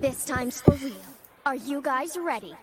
[0.00, 0.94] This time's for real.
[1.44, 2.54] Are you guys ready?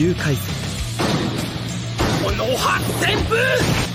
[0.00, 0.54] 9回戦
[2.24, 3.86] この発旋風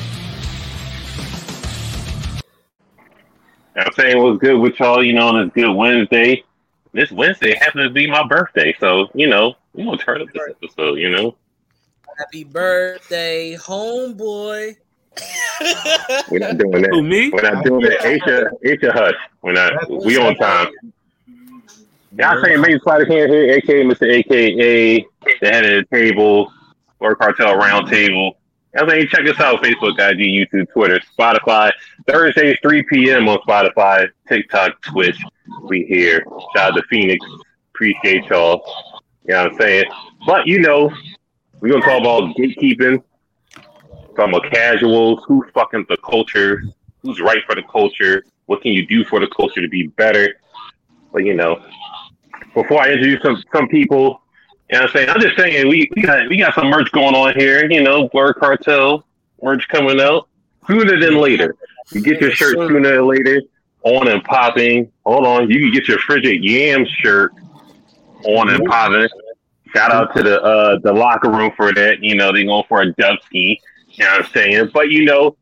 [3.75, 6.43] I'm saying what's good with y'all, you know, on this good Wednesday.
[6.93, 10.43] This Wednesday happens to be my birthday, so you know, we're gonna turn up this
[10.49, 11.35] episode, you know.
[12.17, 14.75] Happy birthday, homeboy.
[16.29, 16.89] We're not doing that.
[16.91, 17.29] Who, me?
[17.29, 17.99] We're not doing that.
[17.99, 19.15] Aisha, Aisha Hush.
[19.41, 20.67] We're not we on time.
[22.17, 24.09] Y'all saying Major Spider Can here, aka Mr.
[24.09, 25.05] AKA
[25.40, 26.52] the head of the table,
[27.00, 28.38] or cartel round table.
[28.76, 31.72] I mean, check us out Facebook, IG, YouTube, Twitter, Spotify.
[32.06, 33.28] Thursdays, 3 p.m.
[33.28, 35.18] on Spotify, TikTok, Twitch.
[35.62, 36.24] We here.
[36.54, 37.24] Shout out to Phoenix.
[37.74, 38.62] Appreciate y'all.
[39.26, 39.84] You know what I'm saying?
[40.26, 40.90] But you know,
[41.60, 43.02] we're gonna talk about gatekeeping,
[44.14, 46.62] talking about casuals, who's fucking the culture,
[47.02, 50.40] who's right for the culture, what can you do for the culture to be better.
[51.12, 51.62] But you know,
[52.54, 54.22] before I introduce some some people,
[54.70, 55.08] you know what I'm saying?
[55.10, 58.08] I'm just saying we, we got we got some merch going on here, you know,
[58.08, 59.04] Blerd Cartel
[59.42, 60.28] merch coming out.
[60.66, 61.54] Sooner than later.
[61.92, 63.42] You get your shirt sooner than later,
[63.84, 64.90] on and popping.
[65.04, 67.32] Hold on, you can get your frigid yam shirt
[68.24, 69.08] on and popping.
[69.72, 72.02] Shout out to the uh the locker room for that.
[72.02, 73.60] You know, they going for a dubski.
[73.90, 74.70] You know what I'm saying?
[74.74, 75.36] But you know,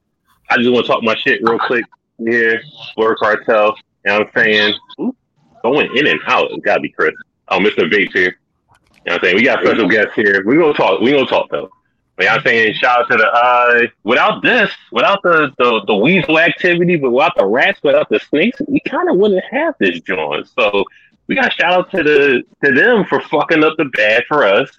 [0.50, 1.86] I just want to talk my shit real quick
[2.18, 2.62] here.
[2.98, 3.74] Blerd Cartel.
[4.04, 4.74] You know what I'm saying?
[5.00, 5.16] Ooh,
[5.62, 6.50] going in and out.
[6.50, 7.14] It's gotta be Chris.
[7.48, 7.90] Oh, Mr.
[7.90, 8.38] Bates here.
[9.04, 9.36] You know what I'm saying?
[9.36, 10.42] We got special guests here.
[10.46, 11.00] We gonna talk.
[11.00, 11.70] We gonna talk though.
[12.16, 16.38] But I'm saying shout out to the uh without this, without the, the the weasel
[16.38, 20.48] activity, but without the rats, without the snakes, we kind of wouldn't have this joint.
[20.58, 20.84] So
[21.26, 24.70] we got shout out to the to them for fucking up the bad for us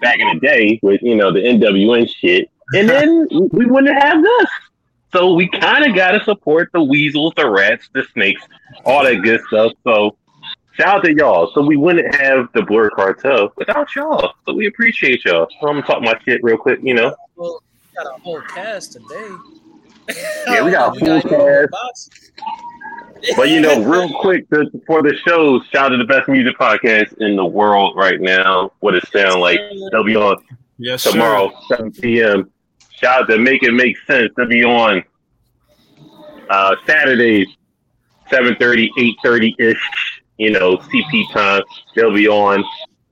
[0.00, 4.22] back in the day with you know the NWN shit, and then we wouldn't have
[4.22, 4.46] this.
[5.12, 8.42] So we kind of got to support the weasels, the rats, the snakes,
[8.84, 9.72] all that good stuff.
[9.84, 10.16] So
[10.74, 11.50] shout out to y'all.
[11.54, 14.34] So we wouldn't have the Blerd Cartel without y'all.
[14.46, 15.48] So we appreciate y'all.
[15.60, 17.14] So I'm gonna talk my shit real quick, you know.
[17.36, 19.36] Well, we got a whole cast today.
[20.46, 22.30] Yeah, we got a full got cast.
[23.36, 26.58] But you know, real quick to, for the show, shout out to the best music
[26.58, 28.72] podcast in the world right now.
[28.80, 29.60] What it sound like?
[29.90, 30.36] They'll be on
[30.78, 32.50] Yes, tomorrow, 7 p.m.
[32.90, 34.32] Shout out to Make It Make Sense.
[34.36, 35.04] They'll be on
[36.50, 37.46] uh, Saturdays,
[38.30, 38.88] 7.30,
[39.24, 41.62] 8.30 ish, you know, CP time.
[41.94, 42.64] They'll be on.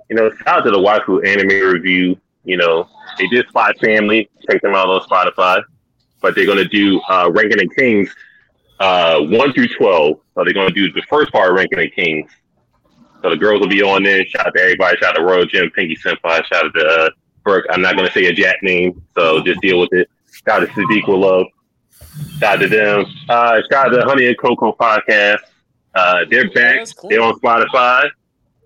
[0.08, 2.18] You know, shout out to the Waifu Anime Review.
[2.44, 2.88] You know,
[3.18, 4.28] they did Spy Family.
[4.48, 5.62] Check them out on Spotify.
[6.20, 8.14] But they're going to do uh, Ranking the Kings
[8.80, 10.20] uh, 1 through 12.
[10.34, 12.30] So they're going to do the first part of Ranking the Kings.
[13.22, 14.24] So the girls will be on there.
[14.26, 14.96] Shout out to everybody.
[14.98, 16.44] Shout out to Royal Jim, Pinky Senpai.
[16.44, 17.10] Shout out to uh,
[17.44, 17.66] Burke.
[17.70, 20.10] I'm not going to say a Jack name, so just deal with it.
[20.32, 21.46] Shout out to Sadiq love.
[22.40, 23.06] Shout out to them.
[23.28, 25.38] Uh, shout out to Honey and Cocoa podcast.
[25.94, 26.78] Uh, they're back.
[26.78, 27.10] that's cool.
[27.10, 28.08] They're on Spotify.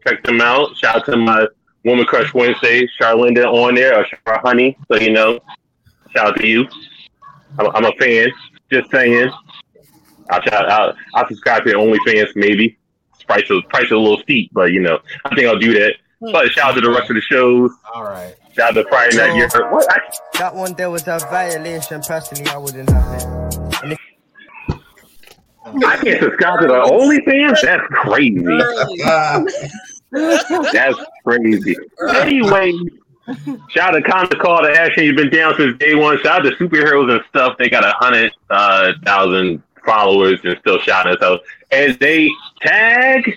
[0.06, 0.76] Check them out.
[0.76, 1.46] Shout out to my
[1.84, 4.76] Woman Crush Wednesday, Charlinda on there, or Char Honey.
[4.90, 5.40] So you know,
[6.14, 6.66] shout out to you.
[7.58, 8.30] I'm, I'm a fan.
[8.70, 9.30] Just saying.
[10.30, 12.76] I'll, shout, I'll, I'll subscribe to OnlyFans maybe.
[13.26, 15.94] Price is price is a little steep, but you know, I think I'll do that.
[16.20, 17.70] But shout out to the rest of the shows.
[17.92, 18.34] All right.
[18.54, 19.36] Shout out to Friday Night.
[19.36, 19.48] Year.
[19.70, 19.86] What?
[19.90, 19.98] I,
[20.38, 22.00] That one there was a violation.
[22.02, 23.98] Personally, I wouldn't have it.
[25.66, 27.60] And I can't subscribe to the OnlyFans.
[27.62, 28.44] That's crazy.
[30.72, 31.76] That's crazy.
[32.14, 32.72] Anyway,
[33.68, 35.04] shout out to Conda Call to Action.
[35.04, 36.18] You've been down since day one.
[36.22, 37.56] Shout out to superheroes and stuff.
[37.58, 41.40] They got a hundred uh, thousand followers and still shouting us out.
[41.70, 42.30] As they
[42.60, 43.36] tag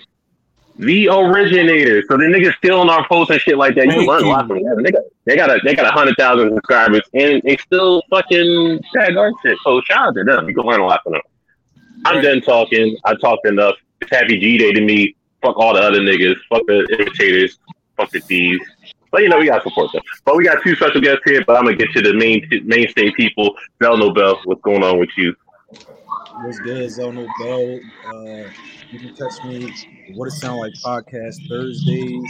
[0.80, 2.02] the originator.
[2.08, 3.86] So the niggas still on our posts and shit like that.
[3.86, 4.82] You learn a lot from them.
[4.82, 8.80] They got they got a they got a hundred thousand subscribers and they still fucking
[8.94, 9.58] tag our shit.
[9.62, 10.48] So shout out to them.
[10.48, 11.22] You can learn a lot from them.
[12.04, 12.96] I'm done talking.
[13.04, 13.74] I talked enough.
[14.00, 15.14] It's happy G Day to me.
[15.42, 16.36] Fuck all the other niggas.
[16.48, 17.58] Fuck the imitators.
[17.96, 18.64] Fuck the thieves.
[19.10, 20.02] But you know, we gotta support them.
[20.24, 21.44] But we got two special guests here.
[21.46, 23.54] But I'm gonna get to the main mainstay people.
[23.78, 25.34] Bell No Bell, what's going on with you?
[26.42, 27.80] What's good, Zono Bell?
[28.06, 28.50] Uh,
[28.90, 29.72] you can catch me
[30.14, 32.24] What It Sound Like podcast Thursdays,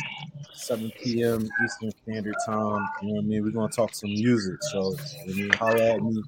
[0.53, 1.49] 7 p.m.
[1.65, 2.87] Eastern Standard Time.
[3.03, 3.45] You know what I mean?
[3.45, 4.63] We're gonna talk some music.
[4.71, 6.23] So when you holler at me,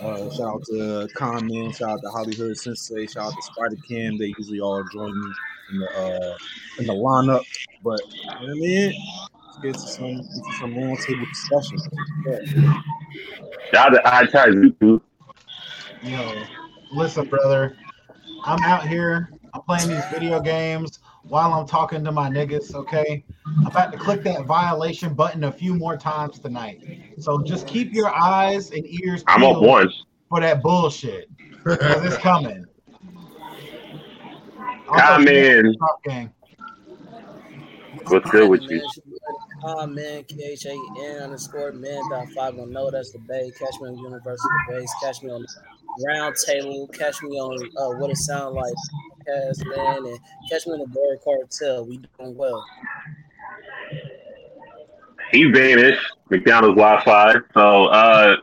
[0.00, 4.16] uh, shout out to Common, shout out to Hollywood Sensei, shout out to Spider Cam.
[4.16, 5.32] They usually all join me
[5.72, 6.36] in the uh,
[6.78, 7.44] in the lineup.
[7.84, 8.94] But you know what I mean?
[9.46, 11.78] Let's get to some get to some roundtable discussion.
[12.26, 12.82] Yeah.
[13.72, 15.02] Shout out to I Ties YouTube.
[16.02, 16.42] Yo,
[16.92, 17.76] listen, brother.
[18.44, 19.28] I'm out here.
[19.56, 22.74] I'm playing these video games while I'm talking to my niggas.
[22.74, 26.82] Okay, I'm about to click that violation button a few more times tonight.
[27.18, 29.24] So just keep your eyes and ears.
[29.26, 29.90] I'm up peeled
[30.28, 31.30] for that bullshit.
[31.64, 32.66] 'Cause it's coming.
[34.88, 35.76] Also, Common.
[35.78, 36.32] Top gang.
[37.94, 38.82] What's good with you?
[39.64, 42.90] Ah, man, K H A N underscore man dot five one no.
[42.90, 43.50] That's the Bay.
[43.58, 44.92] Catch me on University Base.
[45.02, 45.75] Catch me on Round
[46.06, 46.88] Round table.
[46.88, 48.74] Catch me on uh, What It Sound Like
[49.26, 50.18] podcast, man, and
[50.50, 51.86] catch me on the Blerd Cartel.
[51.86, 52.64] We doing well.
[55.32, 56.00] He vanished.
[56.30, 57.34] McDonald's Wi-Fi.
[57.54, 58.36] So uh,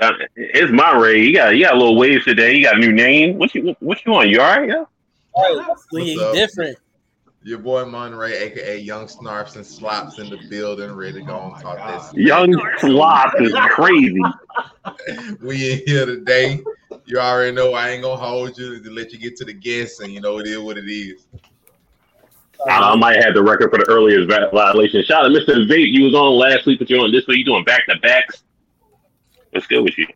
[0.00, 1.22] uh it's my Ray.
[1.22, 2.56] You got you got a little waves today.
[2.56, 3.38] You got a new name.
[3.38, 4.28] What you what you on?
[4.28, 4.68] You all right?
[4.68, 4.84] Yeah.
[5.92, 6.34] We What's up?
[6.34, 6.78] different.
[7.44, 11.60] Your boy Monray, aka Young Snarfs and Slops in the building, ready to go and
[11.60, 11.78] talk
[12.12, 12.14] this.
[12.14, 14.20] Young Slop is crazy.
[15.40, 16.60] We in here today.
[17.04, 20.00] You already know I ain't gonna hold you to let you get to the guests,
[20.00, 21.26] and you know it is what it is.
[22.68, 25.04] I, might have the record for the earliest violation.
[25.04, 25.68] Shout out Mr.
[25.68, 25.92] Vape.
[25.92, 27.38] You was on last week, but you're on this week.
[27.38, 28.44] You doing back to backs.
[29.50, 30.06] What's good with you?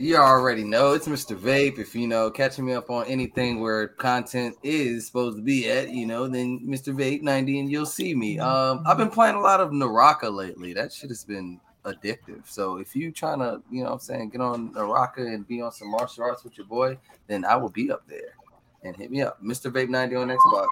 [0.00, 1.36] You already know it's Mr.
[1.36, 1.78] Vape.
[1.78, 5.90] If you know catching me up on anything where content is supposed to be at,
[5.90, 6.96] you know, then Mr.
[6.96, 8.38] Vape 90 and you'll see me.
[8.38, 10.72] Um, I've been playing a lot of Naraka lately.
[10.72, 12.46] That shit has been addictive.
[12.46, 15.60] So if you trying to, you know what I'm saying, get on Naraka and be
[15.60, 18.36] on some martial arts with your boy, then I will be up there.
[18.82, 19.42] And hit me up.
[19.42, 19.70] Mr.
[19.70, 20.66] Vape 90 on Xbox.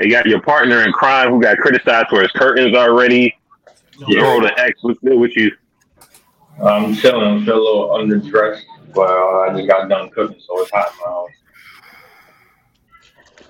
[0.00, 3.36] You got your partner in crime who got criticized for his curtains already.
[4.06, 4.78] You rolled an X.
[4.84, 5.50] What's good with you?
[6.62, 7.26] I'm chilling.
[7.26, 8.62] I'm still a little underdressed,
[8.94, 11.30] but uh, I just got done cooking, so it's hot in my house.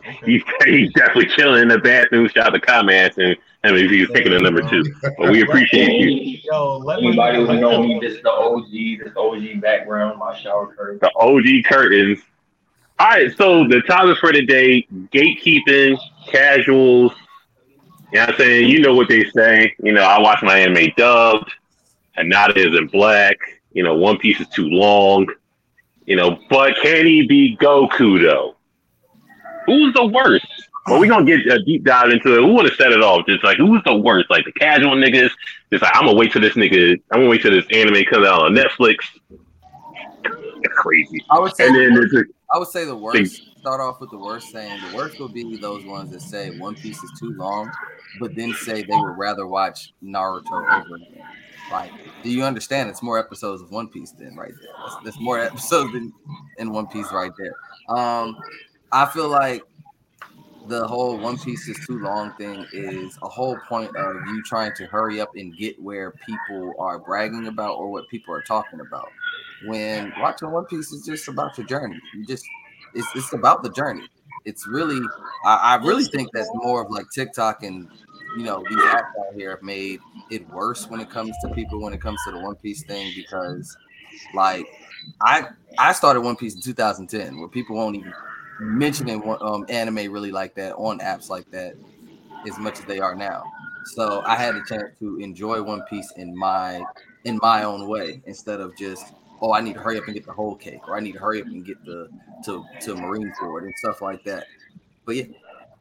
[0.25, 2.29] He's, he's definitely chilling in the bathroom.
[2.29, 3.37] Shout out to comments and
[3.67, 4.85] I mean, he's picking a number two.
[5.03, 6.39] But we appreciate you.
[6.45, 7.09] Yo, let me.
[7.09, 11.01] Anybody who know me, this is the OG, this OG background, my shower curtains.
[11.01, 12.21] The OG curtains.
[12.99, 15.99] All right, so the topic for today: gatekeeping,
[16.29, 17.13] casuals.
[18.13, 18.71] You know what I'm saying?
[18.71, 19.75] You know what they say.
[19.83, 21.53] You know, I watch my anime dubbed.
[22.19, 23.37] Hanada is in black.
[23.73, 25.27] You know, One Piece is too long.
[26.07, 28.57] You know, but can he be Goku though?
[29.67, 30.47] Who's the worst?
[30.87, 32.41] Well, we're gonna get a deep dive into it.
[32.45, 33.27] We want to set it off.
[33.27, 34.31] Just like who's the worst?
[34.31, 35.31] Like the casual niggas.
[35.73, 36.93] Just like I'm gonna wait till this nigga.
[37.11, 38.99] I'm gonna wait till this anime comes out on Netflix.
[39.29, 41.25] It's crazy.
[41.31, 42.25] I would say And then there's a,
[42.55, 43.43] I would say the worst.
[43.59, 44.81] Start off with the worst saying.
[44.91, 47.69] The worst would be those ones that say One Piece is too long,
[48.21, 51.01] but then say they would rather watch Naruto over.
[51.71, 51.91] Like,
[52.23, 52.89] do you understand?
[52.91, 54.73] It's more episodes of One Piece than right there.
[54.79, 56.13] That's, that's more episodes than
[56.59, 57.55] in One Piece right there.
[57.97, 58.37] Um,
[58.93, 59.63] I feel like
[60.69, 64.73] the whole One Piece is too long thing is a whole point of you trying
[64.77, 68.81] to hurry up and get where people are bragging about or what people are talking
[68.81, 69.09] about.
[69.65, 71.99] When watching One Piece is just about your journey.
[72.15, 72.45] You just
[72.95, 74.09] it's it's about the journey.
[74.45, 75.01] It's really
[75.45, 77.89] I, I really think that's more of like TikTok and
[78.37, 81.81] you know these apps out here have made it worse when it comes to people
[81.81, 83.77] when it comes to the One Piece thing because
[84.35, 84.67] like
[85.23, 88.13] I I started One Piece in 2010 where people won't even
[88.61, 91.75] mentioning um, anime really like that on apps like that
[92.47, 93.43] as much as they are now.
[93.95, 96.83] So I had a chance to enjoy One Piece in my
[97.25, 99.05] in my own way instead of just
[99.41, 101.19] oh I need to hurry up and get the whole cake or I need to
[101.19, 102.09] hurry up and get the
[102.45, 104.47] to to Marineford and stuff like that.
[105.05, 105.25] But yeah,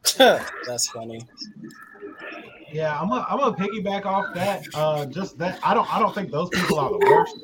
[0.18, 1.20] That's funny.
[2.76, 4.66] Yeah, I'm gonna I'm gonna piggyback off that.
[4.74, 7.38] Uh, just that I don't I don't think those people are the worst,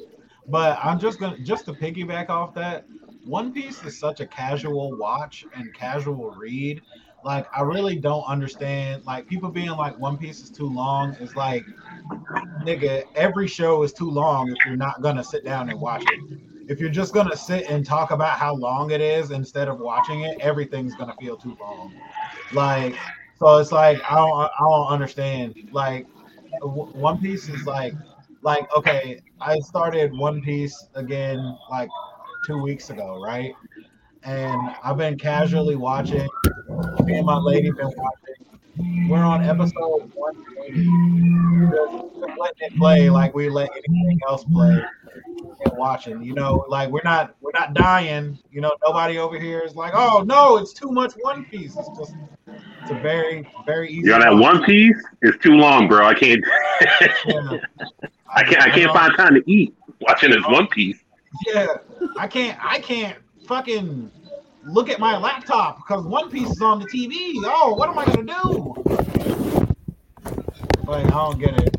[0.50, 2.86] but I'm just gonna just to piggyback off that.
[3.24, 6.82] One Piece is such a casual watch and casual read.
[7.24, 9.06] Like I really don't understand.
[9.06, 11.64] Like people being like One Piece is too long is like,
[12.60, 16.20] nigga, every show is too long if you're not gonna sit down and watch it.
[16.68, 20.24] If you're just gonna sit and talk about how long it is instead of watching
[20.24, 21.94] it, everything's gonna feel too long.
[22.52, 22.98] Like
[23.42, 25.56] so it's like I don't I don't understand.
[25.72, 26.08] Like
[26.62, 27.94] One Piece is like
[28.44, 31.90] like okay, I started One Piece again like
[32.46, 33.54] two weeks ago, right?
[34.24, 36.28] And I've been casually watching.
[37.04, 38.51] Me and my lady been watching.
[38.78, 40.90] We're on episode 180.
[41.60, 44.82] We're just letting it play like we let anything else play
[45.66, 46.24] and watching.
[46.24, 48.40] You know, like we're not we're not dying.
[48.52, 51.76] You know, nobody over here is like, oh no, it's too much One Piece.
[51.76, 52.16] It's just
[52.48, 54.10] it's a very very easy.
[54.10, 56.06] Yo, that One Piece is too long, bro.
[56.06, 56.44] I can't.
[57.26, 57.58] Yeah.
[58.34, 58.62] I can't.
[58.62, 60.54] I can't find time to eat watching this oh.
[60.54, 61.00] One Piece.
[61.46, 61.68] Yeah,
[62.18, 62.58] I can't.
[62.64, 64.10] I can't fucking
[64.64, 67.34] look at my laptop because One Piece is on the TV.
[67.44, 68.76] Oh, what am I gonna do?
[70.86, 71.78] Like, I don't get it.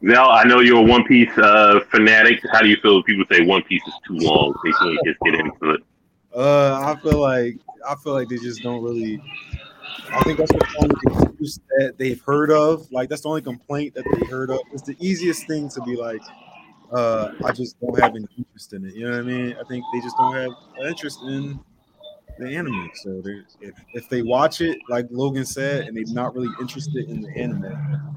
[0.00, 2.40] Now I know you're a One Piece uh, fanatic.
[2.52, 4.52] How do you feel if people say One Piece is too long?
[4.64, 5.80] They can't just get into it.
[6.34, 7.58] Uh, I feel like
[7.88, 9.22] I feel like they just don't really.
[10.10, 12.90] I think that's the only excuse that they've heard of.
[12.90, 14.58] Like that's the only complaint that they heard of.
[14.72, 16.20] It's the easiest thing to be like,
[16.92, 18.94] uh, I just don't have any interest in it.
[18.94, 19.56] You know what I mean?
[19.58, 21.58] I think they just don't have an interest in
[22.38, 22.90] the anime.
[23.02, 23.22] So
[23.60, 27.30] if if they watch it, like Logan said, and they're not really interested in the
[27.30, 28.14] anime,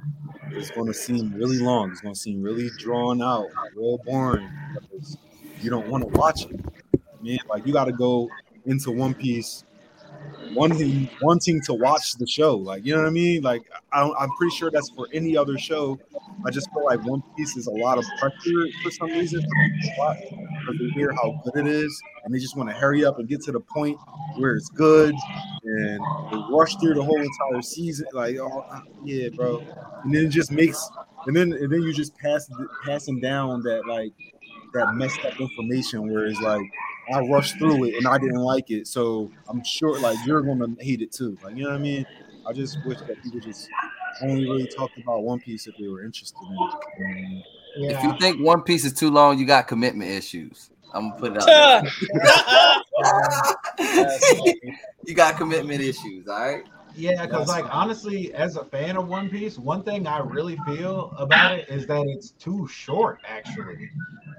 [0.51, 1.91] it's going to seem really long.
[1.91, 4.49] It's going to seem really drawn out, real boring.
[5.61, 6.59] You don't want to watch it.
[7.21, 8.29] Man, like you got to go
[8.65, 9.63] into One Piece
[10.53, 12.55] wanting wanting to watch the show.
[12.55, 13.41] Like you know what I mean?
[13.41, 15.99] Like I, I'm pretty sure that's for any other show.
[16.45, 19.45] I just feel like One Piece is a lot of pressure for some reason
[19.89, 23.27] because they hear how good it is and they just want to hurry up and
[23.27, 23.97] get to the point
[24.37, 25.13] where it's good
[25.63, 25.99] and
[26.31, 28.07] they rush through the whole entire season.
[28.13, 29.63] Like oh uh, yeah, bro,
[30.03, 30.89] and then it just makes
[31.27, 32.49] and then and then you just pass
[32.85, 34.13] passing down that like
[34.75, 36.61] that messed up information where it's like
[37.13, 40.75] I rushed through it and I didn't like it, so I'm sure like you're gonna
[40.79, 41.37] hate it too.
[41.43, 42.05] Like you know what I mean?
[42.47, 43.69] I just wish that people just
[44.21, 47.43] only really talked about One Piece if they were interested in it.
[47.91, 50.69] Um, If you think One Piece is too long, you got commitment issues.
[50.93, 51.83] I'm gonna put it out.
[53.77, 54.53] there.
[55.05, 56.63] you got commitment issues, all right?
[56.97, 61.13] Yeah, because like honestly, as a fan of One Piece, one thing I really feel
[61.17, 63.19] about it is that it's too short.
[63.27, 63.89] Actually,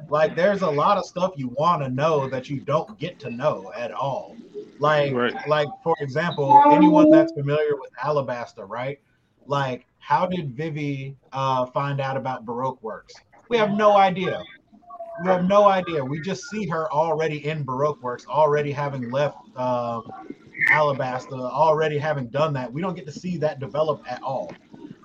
[0.08, 3.30] like there's a lot of stuff you want to know that you don't get to
[3.30, 4.36] know at all.
[4.78, 5.12] Like,
[5.48, 8.98] like for example, anyone that's familiar with Alabasta, right?
[9.46, 13.14] Like, how did Vivi uh, find out about Baroque Works?
[13.48, 14.42] We have no idea.
[15.22, 16.04] We have no idea.
[16.04, 20.02] We just see her already in Baroque Works, already having left um,
[20.70, 22.70] Alabasta, already having done that.
[22.70, 24.52] We don't get to see that develop at all.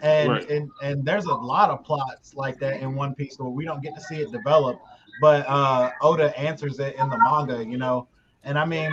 [0.01, 0.49] And, Right.
[0.49, 3.81] and and there's a lot of plots like that in One Piece where we don't
[3.81, 4.81] get to see it develop.
[5.21, 8.07] But uh, Oda answers it in the manga, you know.
[8.43, 8.91] And I mean,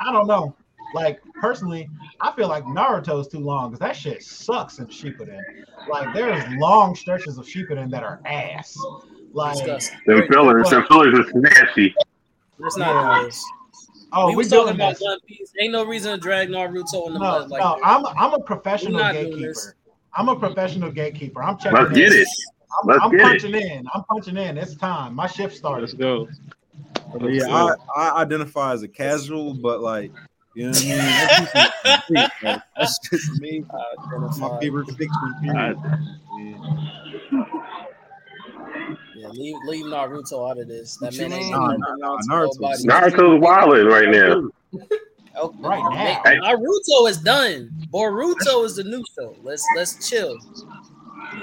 [0.00, 0.54] I don't know.
[0.94, 1.88] Like personally,
[2.20, 5.40] I feel like Naruto's too long because that shit sucks in Shippuden.
[5.88, 8.76] Like there's long stretches of Shippuden that are ass.
[9.32, 9.64] Like
[10.06, 11.94] Them fillers, them fillers is nasty.
[12.58, 13.44] Let's not do this.
[14.12, 15.02] Oh, we we was talking about this.
[15.02, 15.52] One Piece.
[15.60, 17.80] Ain't no reason to drag Naruto in the No, mud like no, that.
[17.84, 19.76] I'm I'm a professional We're not doing gatekeeper.
[20.16, 21.42] I'm a professional gatekeeper.
[21.42, 21.78] I'm checking.
[21.78, 22.22] Let's get in.
[22.22, 22.28] it.
[22.82, 23.22] I'm, I'm get it.
[23.24, 23.86] punching in.
[23.94, 24.58] I'm punching in.
[24.58, 25.14] It's time.
[25.14, 25.82] My shift started.
[25.82, 26.28] Let's go.
[27.18, 30.12] But yeah, I, I identify as a casual, but like,
[30.54, 30.98] you know what I mean?
[31.84, 32.20] That's just me.
[32.42, 33.64] Like, That's just me.
[34.20, 35.34] That's my favorite fiction.
[35.42, 35.78] Period.
[39.16, 40.96] Yeah, leave, leave Naruto out of this.
[40.98, 41.52] That What you man ain't mean?
[41.66, 44.48] doing Nah, nah, Naruto's- Naruto's wilding right now.
[45.40, 46.20] Oh, right now.
[46.24, 46.36] Hey.
[46.40, 47.70] Naruto is done.
[47.94, 49.36] Boruto is the new show.
[49.44, 50.36] Let's let's chill.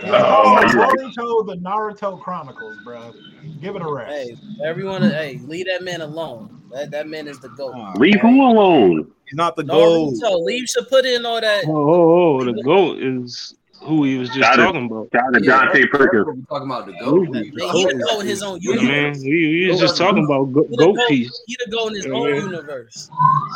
[0.03, 0.91] Oh, you're right.
[0.97, 3.13] Naruto, the Naruto Chronicles, bro.
[3.61, 4.11] Give it a rest.
[4.13, 6.61] Hey, everyone, hey, leave that man alone.
[6.71, 7.75] That that man is the goat.
[7.97, 9.11] Leave who alone?
[9.25, 10.11] He's not the goal.
[10.13, 11.65] Naruto, leave should put in all that.
[11.67, 15.09] Oh, oh, oh, the goat is who he was just Shout out- talking about.
[15.13, 16.45] shout out to Dante Perkins.
[16.49, 17.27] Talking about the goat.
[17.35, 18.85] He the goat in his own Yeah, man,
[19.15, 19.23] universe.
[19.23, 19.29] we,
[19.65, 21.07] we was just talking about go- He goat goat.
[21.07, 21.41] piece.
[21.47, 22.41] He the goat in his Yeah, own man.
[22.41, 23.09] universe.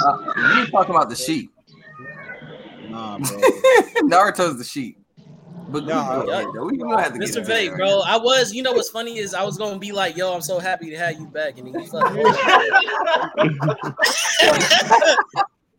[0.05, 1.51] Uh, you talking about the sheep.
[2.89, 3.37] Nah, bro.
[4.01, 4.98] Naruto's the sheep.
[5.71, 7.37] But Nah, yeah, we gonna have to Mr.
[7.39, 10.33] into bro, I was, you know what's funny is I was gonna be like, yo,
[10.33, 12.23] I'm so happy to have you back, and then you fucking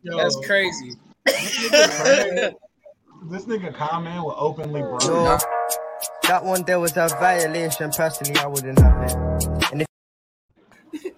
[0.17, 0.93] That's crazy.
[3.29, 4.97] This nigga comment will openly bro.
[4.99, 5.37] Yo,
[6.23, 7.91] that one there was a violation.
[7.91, 9.13] Personally, I wouldn't have it.
[9.71, 9.87] And if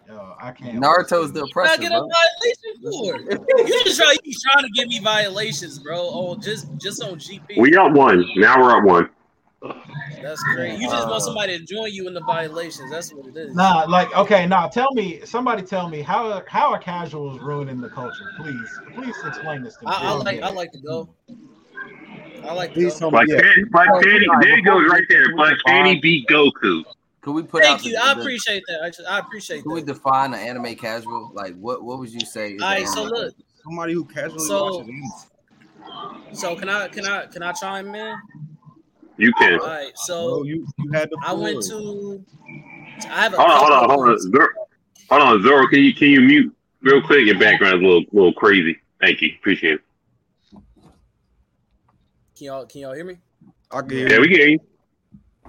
[0.05, 0.79] Yo, I can't.
[0.83, 3.19] Naruto's the I oppressor, get a violation for?
[3.65, 5.97] You just try, you trying to give me violations, bro.
[5.99, 7.57] Oh, just just on GP.
[7.57, 8.25] We got one.
[8.35, 9.09] Now we're at one.
[10.21, 10.79] That's great.
[10.79, 12.91] You just want uh, somebody to join you in the violations.
[12.91, 13.55] That's what it is.
[13.55, 14.67] Nah, like okay, nah.
[14.67, 18.33] Tell me, somebody tell me how how are casuals ruining the culture?
[18.37, 19.91] Please, please explain this to me.
[19.91, 21.09] I, I like I like to go.
[22.43, 23.11] I like to Please go.
[23.11, 23.25] tell me.
[23.27, 23.41] Yeah.
[23.41, 25.35] Candy, Black Candy, there it goes right there.
[25.35, 26.83] Black Candy beat Goku.
[27.23, 27.97] Can we put out Thank the- you.
[28.01, 28.81] I the- appreciate that.
[28.83, 31.31] I, just, I appreciate Can we define an anime casual?
[31.33, 32.53] Like, what what would you say?
[32.53, 36.35] Is All an right, so look, somebody who casually So- watches anime.
[36.35, 38.17] So can I can I can I chime in?
[39.17, 39.59] You can.
[39.59, 39.91] All right.
[39.95, 42.23] So Bro, you you had the I went to.
[43.09, 44.05] I have a Hold on, hold on, hold on.
[44.07, 44.23] points.
[44.23, 44.47] Zoro,
[45.09, 45.67] hold on, Zoro.
[45.67, 47.25] Can you can you mute real quick?
[47.25, 48.77] Your background is a little little crazy.
[48.99, 49.29] Thank you.
[49.39, 49.81] Appreciate it.
[52.37, 53.17] Can y'all can y'all hear me?
[53.71, 54.59] I can Yeah, we can hear you.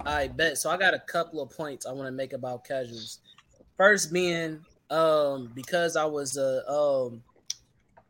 [0.03, 0.57] I bet.
[0.57, 3.19] So I got a couple of points I want to make about casuals.
[3.77, 4.61] First being
[4.91, 7.23] um because I was a um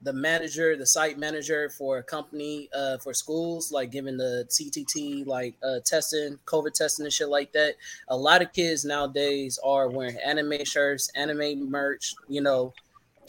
[0.01, 5.25] the manager, the site manager for a company uh for schools, like giving the CTT,
[5.25, 7.75] like uh testing, COVID testing and shit like that.
[8.09, 12.73] A lot of kids nowadays are wearing anime shirts, anime merch, you know,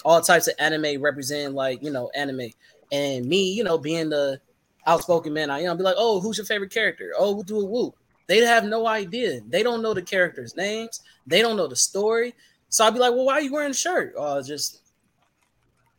[0.04, 2.50] all types of anime representing like, you know, anime.
[2.92, 4.40] And me, you know, being the
[4.86, 7.12] outspoken man I am, be like, oh, who's your favorite character?
[7.18, 7.94] Oh, do it woo.
[8.28, 9.40] They have no idea.
[9.48, 11.00] They don't know the characters' names.
[11.26, 12.34] They don't know the story.
[12.68, 14.14] So I'd be like, well, why are you wearing a shirt?
[14.16, 14.80] Oh, just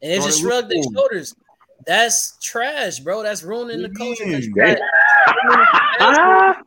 [0.01, 0.93] and they Oh, just it look their cool.
[0.93, 1.35] shoulders.
[1.85, 3.23] That's trash, bro.
[3.23, 4.29] That's ruining the culture.
[4.29, 4.75] That's Yeah.
[5.97, 6.57] trash.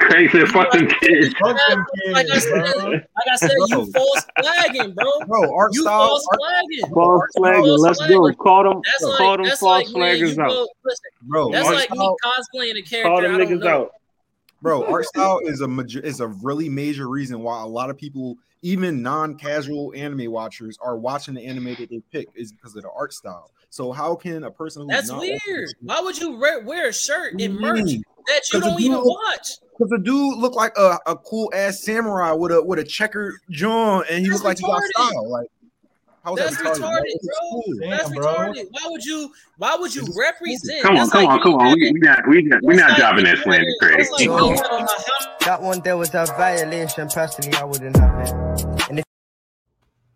[0.00, 1.34] Crazy fucking kids.
[1.40, 5.06] Fuck them Like I said, like I said, you false flagging, bro.
[5.26, 6.94] Bro, art You style, false art, flagging.
[6.94, 7.64] False flagging.
[7.78, 8.18] Let's flagging.
[8.18, 8.32] go.
[8.34, 8.82] Call them.
[8.84, 10.48] That's Call like them that's false like when you flaggers out.
[10.50, 10.68] go.
[10.84, 11.50] Listen, bro.
[11.52, 13.02] that's art like me style, cosplaying a character.
[13.08, 13.68] Call I them don't niggas know.
[13.82, 13.90] out.
[14.64, 14.84] Bro.
[14.92, 18.36] Art style is a major is a really major reason why a lot of people,
[18.62, 22.90] even non-casual anime watchers, are watching the anime that they pick is because of the
[22.90, 23.50] art style.
[23.70, 25.68] So how can a person who's That's weird.
[25.80, 28.02] Why would you wear a shirt and merch Mm.
[28.26, 29.48] that you don't even dude- watch?
[29.76, 33.34] Because the dude looked like a, a cool ass samurai with a with a checkered
[33.50, 35.28] jaw, and he That's looked like he got style.
[35.28, 35.48] Like
[36.24, 36.80] how is That's that retarded?
[36.80, 37.50] retarded, It's bro.
[37.50, 37.62] cool.
[37.90, 38.26] That's Damn, bro.
[38.34, 38.66] retarded.
[38.70, 39.32] Why would you?
[39.58, 40.82] Why would you represent?
[40.82, 41.64] Come on, come like on, me come on.
[41.64, 43.98] We having- we not we not we not dropping me that slander, having- Craig.
[44.10, 44.56] Like Keep me going.
[44.56, 47.08] having my house That one there was a violation.
[47.08, 48.30] Personally, I wouldn't have it.
[48.90, 49.04] And if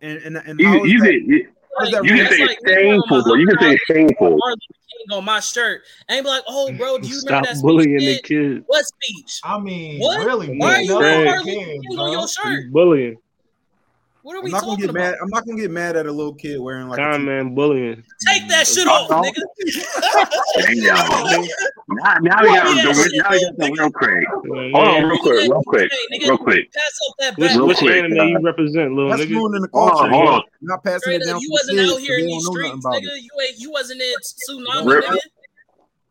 [0.00, 1.48] And and, and You you that, can you,
[1.78, 3.34] how is you can say like shameful, bro.
[3.34, 4.30] You can say shameful.
[4.30, 7.62] Luther King on my shirt and be like, "Oh, bro, do you Stop remember that
[7.62, 8.24] bullying you the did?
[8.24, 8.64] kids.
[8.66, 9.40] What speech?
[9.44, 10.24] I mean, What?
[10.26, 11.18] really Why are you up Craig.
[11.18, 12.64] on Martin King on your shirt?
[12.64, 13.16] You bullying.
[14.28, 15.14] What are I'm we not gonna talking get mad.
[15.22, 18.04] I'm not gonna get mad at a little kid wearing like a Con man bullying.
[18.28, 19.40] Take that shit Uh, off, nigga.
[20.60, 21.46] Damn.
[21.90, 23.78] Now, now we got Yeah, the now we got the nigga.
[23.78, 24.26] real Craig.
[24.44, 25.04] Hold on, man.
[25.08, 26.70] real quick, real quick, Hey, nigga, real quick.
[26.74, 27.56] Pass up that back.
[27.56, 29.30] Real which quick, anime uh, you represent, little That's nigga?
[29.40, 30.42] ruining the Hold on, hold on.
[30.60, 32.68] You're not passing Straight it down you wasn't out here in they these don't know
[32.68, 33.16] nothing streets, nigga.
[33.24, 35.16] You ain't you wasn't in tsunami, Real- nigga.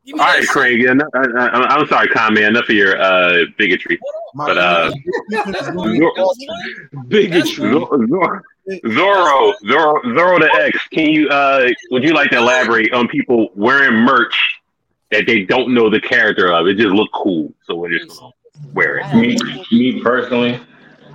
[0.08, 0.50] Give me All that right, shit.
[0.50, 0.82] Craig.
[0.82, 2.38] Yeah, no, I, I, I'm sorry, Con.
[2.38, 4.00] Enough of your uh, bigotry.
[4.36, 4.90] But uh,
[5.46, 6.00] That's Zoro- one.
[6.00, 6.38] That was
[6.94, 7.08] one.
[7.10, 7.72] Bigotry.
[7.72, 8.08] Zoro,
[8.94, 10.80] Zoro, Zoro, Zoro the X.
[10.94, 14.34] Can you uh, would you like to elaborate on people wearing merch
[15.12, 16.68] that they don't know the character of?
[16.68, 18.32] It just look cool, so we're just gonna
[18.74, 19.14] wear it.
[19.14, 19.38] Me,
[19.74, 20.58] me personally,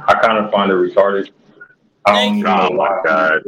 [0.07, 1.31] I kind of find it retarded.
[2.05, 3.01] I don't know Oh my.
[3.07, 3.41] God.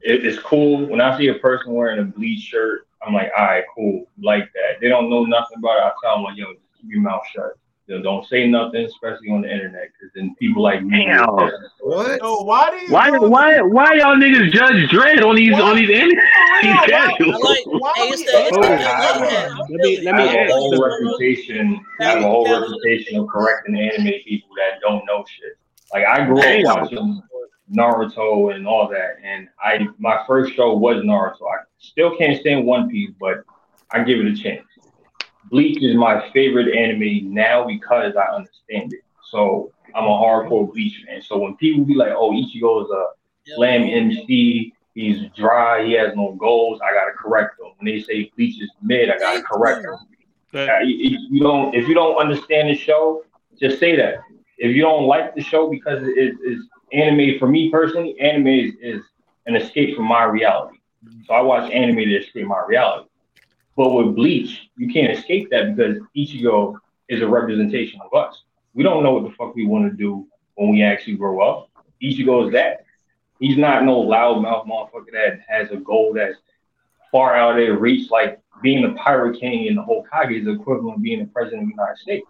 [0.00, 2.87] It, it's cool when I see a person wearing a bleach shirt.
[3.06, 4.80] I'm like, all right, cool, like that.
[4.80, 5.82] They don't know nothing about it.
[5.84, 7.52] I tell them like, yo, just keep your mouth shut.
[7.86, 11.06] You know, don't say nothing, especially on the internet, because then people like me.
[11.06, 11.26] Damn.
[11.80, 12.20] What?
[12.20, 15.88] So why do you Why, why, why y'all niggas judge Dread on these on these
[15.88, 16.10] anime?
[16.10, 17.40] These Why- casuals?
[17.42, 19.50] Like, Why hey, it's the, it's Oh, LA hat.
[19.52, 21.80] I'm let me- let me I have a whole reputation.
[22.00, 25.56] I have a whole reputation of correcting anime people that don't know shit.
[25.94, 26.66] Like I grew Damn.
[26.66, 27.22] up watching
[27.74, 31.42] Naruto and all that, and I my first show was Naruto.
[31.42, 33.44] I still can't stand One Piece, but
[33.90, 34.66] I give it a chance.
[35.50, 39.00] Bleach is my favorite anime now because I understand it.
[39.30, 41.22] So I'm a hardcore Bleach fan.
[41.22, 43.06] So when people be like, "Oh, Ichigo is a
[43.54, 47.72] slam MC," he's dry, he has no goals, I gotta correct them.
[47.78, 49.98] When they say Bleach is mid, I gotta correct them.
[50.84, 53.24] You, you don't if you don't understand the show,
[53.60, 54.20] just say that.
[54.58, 58.74] If you don't like the show because it is, anime for me personally, anime is,
[58.80, 59.02] is
[59.46, 60.78] an escape from my reality.
[61.26, 63.08] So I watch anime to escape my reality.
[63.76, 66.74] But with Bleach, you can't escape that because Ichigo
[67.08, 68.42] is a representation of us.
[68.74, 71.70] We don't know what the fuck we want to do when we actually grow up.
[72.02, 72.84] Ichigo is that.
[73.38, 76.38] He's not no loudmouth motherfucker that has a goal that's
[77.12, 78.10] far out of their reach.
[78.10, 81.68] Like being the pirate king and the Hokage is equivalent to being the president of
[81.68, 82.26] the United States.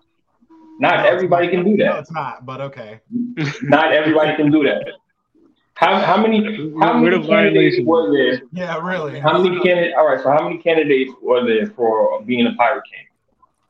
[0.78, 1.84] Not everybody can do that.
[1.84, 2.46] No, it's not.
[2.46, 3.00] But okay.
[3.62, 4.84] Not everybody can do that.
[5.74, 6.38] How, how many
[6.80, 8.42] how Where many candidates were there?
[8.52, 9.20] Yeah, really.
[9.20, 9.94] How many candidates?
[9.96, 13.04] All right, so how many candidates were there for being a pirate king?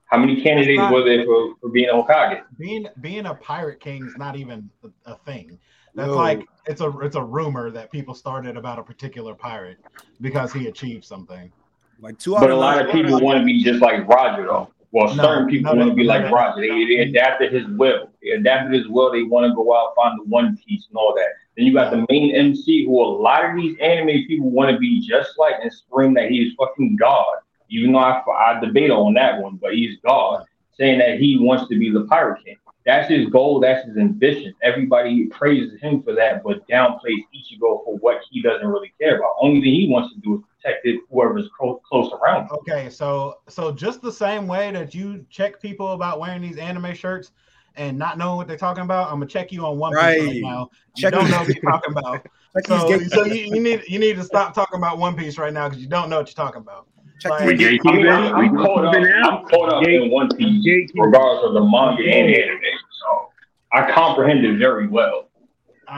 [0.07, 2.43] How many candidates not- were there for, for being a Hokage?
[2.59, 5.59] being being a pirate king is not even a, a thing.
[5.95, 6.17] That's Yo.
[6.17, 9.79] like it's a it's a rumor that people started about a particular pirate
[10.21, 11.53] because he achieved something.
[12.01, 14.71] Like two out But a lot of people want to be just like Roger, though.
[14.91, 16.31] Well, No, certain people want to be like.
[16.31, 16.61] Roger.
[16.61, 18.11] They, they adapted his will.
[18.23, 19.13] They adapted his will.
[19.13, 21.29] They want to go out, find the One Piece and all that.
[21.57, 24.79] Then you got the main MC, who a lot of these anime people want to
[24.79, 27.39] be just like and scream that he is fucking God.
[27.71, 30.47] Even though I, I debate on that one, but he's God,
[30.79, 32.57] saying that he wants to be the Pirate King.
[32.87, 33.61] That's his goal.
[33.61, 34.55] That's his ambition.
[34.63, 39.35] Everybody praises him for that, but downplays Ichigo for what he doesn't really care about.
[39.43, 42.49] Only thing he wants to do is protect it, whoever's close, close around.
[42.51, 46.95] Okay, so so just the same way that you check people about wearing these anime
[46.95, 47.33] shirts
[47.77, 50.21] and not knowing what they're talking about, I'm gonna check you on One Piece right,
[50.21, 50.41] Right.
[50.43, 50.71] now.
[50.97, 52.27] You don't know what you're talking about.
[52.67, 55.69] So so you, you need you need to stop talking about One Piece right now
[55.69, 56.89] because you don't know what you're talking about.
[57.25, 58.95] Like- We I mean, I'm, I'm caught up.
[58.95, 62.59] I'm caught up in One Piece, regardless of the manga and anime.
[63.01, 63.31] So
[63.73, 65.28] I comprehend it very well.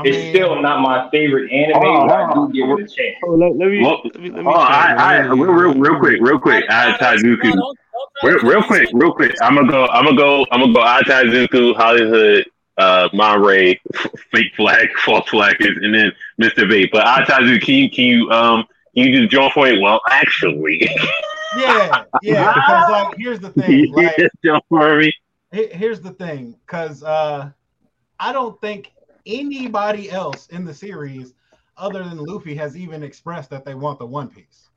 [0.05, 3.16] It's still not my favorite anime, Hold on, but I do give it a chance.
[3.24, 5.40] Oh, let, let me, Well, let me, let me Oh, I, I, chime in.
[5.40, 6.64] real, real, real quick, real quick.
[6.70, 7.53] I Taizuku.
[8.22, 9.35] Real, real quick, real quick.
[9.42, 9.87] I'm gonna go.
[9.87, 10.46] I'm gonna go.
[10.50, 10.83] I'm gonna go.
[10.83, 12.44] I Taizuku, Hollywood,
[12.79, 13.81] uh, Monterey,
[14.33, 16.70] fake flag, false flag, and then Mr.
[16.70, 16.90] Vape.
[16.92, 19.81] But I Taizuku, can you, can you, um, can you just jump for it?
[19.81, 20.88] Well, actually,
[21.57, 22.55] Yeah, yeah.
[22.55, 23.92] Because like here's the thing.
[23.92, 25.12] Like just jump for me.
[25.50, 26.57] here's the thing.
[26.66, 27.50] Because uh,
[28.18, 28.92] I don't think
[29.26, 31.35] anybody else in the series,
[31.76, 34.68] other than Luffy, has even expressed that they want the One Piece.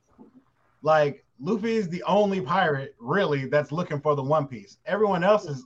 [0.81, 4.77] Like Luffy is the only pirate really that's looking for the One Piece.
[4.85, 5.63] Everyone else has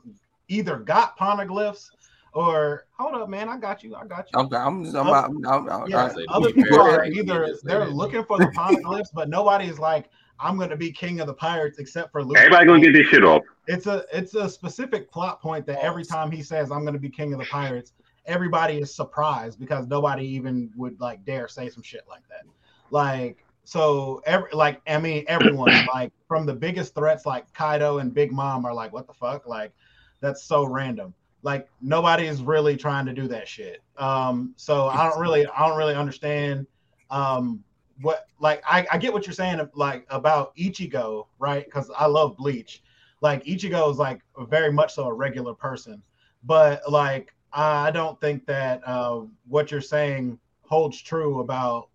[0.48, 1.86] either got poneglyphs
[2.34, 4.40] or hold up, man, I got you, I got you.
[4.40, 8.24] I'm, I'm, I'm, Other- I'm, I'm, I'm, yeah, I'm other people are either they're looking
[8.24, 10.10] for the poneglyphs, but nobody is like,
[10.40, 12.38] I'm gonna be king of the pirates except for Luffy.
[12.38, 13.42] Everybody gonna get this shit off.
[13.66, 17.10] It's a it's a specific plot point that every time he says I'm gonna be
[17.10, 17.94] king of the pirates,
[18.28, 22.44] everybody is surprised because nobody even would like dare say some shit like that.
[22.92, 28.14] Like so every like I mean everyone like from the biggest threats like Kaido and
[28.14, 29.72] Big Mom are like what the fuck like
[30.20, 31.14] that's so random.
[31.42, 33.82] Like nobody is really trying to do that shit.
[33.98, 36.68] Um so I don't really I don't really understand
[37.10, 37.64] um
[38.02, 41.66] what like I, I get what you're saying like about Ichigo, right?
[41.66, 42.84] Because I love Bleach.
[43.22, 46.04] Like Ichigo is like very much so a regular person,
[46.44, 51.90] but like I don't think that uh, what you're saying holds true about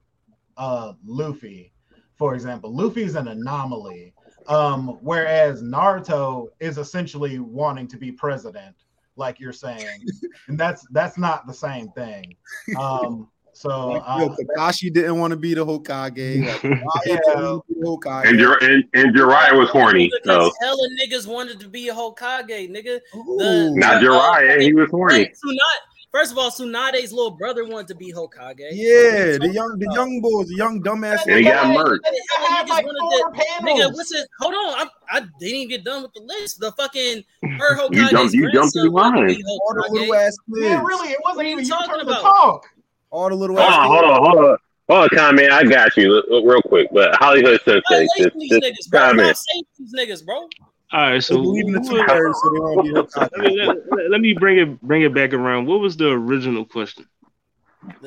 [0.57, 1.73] uh, Luffy,
[2.17, 2.75] for example.
[2.75, 4.13] Luffy's an anomaly,
[4.49, 8.75] um, whereas Naruto is essentially wanting to be president,
[9.15, 10.05] like you're saying,
[10.49, 12.35] and that's that's not the same thing.
[12.77, 16.47] Um, so Like, uh, Kakashi didn't want to be the Hokage.
[16.47, 17.13] Like, why Yeah.
[17.15, 18.29] he didn't want to be the Hokage?
[18.29, 20.11] And Jir- and, and Jiraiya was horny.
[20.11, 23.01] So Because hella niggas wanted to be a Hokage, nigga.
[23.17, 23.75] Ooh.
[23.77, 25.27] not Jiraiya, he was horny.
[25.27, 28.57] Tsunade, first of all, Tsunade's little brother wanted to be Hokage.
[28.73, 31.27] Yeah, the young, the young boys, the young dumbass.
[31.27, 31.99] And he got murked.
[32.39, 34.27] Hella niggas like wanted four to- Nigga, what's it?
[34.41, 36.59] Hold on, I'm, I didn't even get done with the list.
[36.59, 37.23] The fucking
[37.59, 39.37] her Hokage's You jumped- you jumped grandson the wanted to line.
[39.37, 39.93] be All the Hokage.
[39.93, 40.65] little ass kids.
[40.65, 42.23] yeah, really, it wasn't What are you even your talking turn to about?
[42.23, 42.67] talk.
[43.13, 44.57] All the little Hold on, hold on, hold on.
[44.89, 45.53] Hold on, comment.
[45.53, 46.89] I got you Look, look, real quick.
[46.93, 49.01] But Hollywood Sensei, Violation just, these just niggas, bro.
[49.01, 49.27] comment.
[49.29, 50.37] Not save these niggas, bro.
[50.37, 50.49] All
[50.93, 54.11] right, so They the two so they won't be Hokage.
[54.11, 55.67] let, me, bring it bring it back around.
[55.67, 57.07] What was the original question?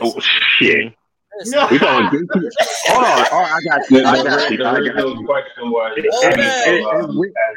[0.02, 0.94] Oh shit.
[1.38, 2.52] Listen, We going gatekeep-
[2.88, 3.26] Hold on.
[3.32, 4.06] Oh, I got you.
[4.06, 4.56] I got you.
[4.56, 5.26] I got original you.
[5.26, 6.00] question was.
[6.14, 6.30] Oh,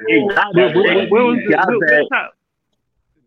[0.08, 1.38] It- got Where, back- where, where, where was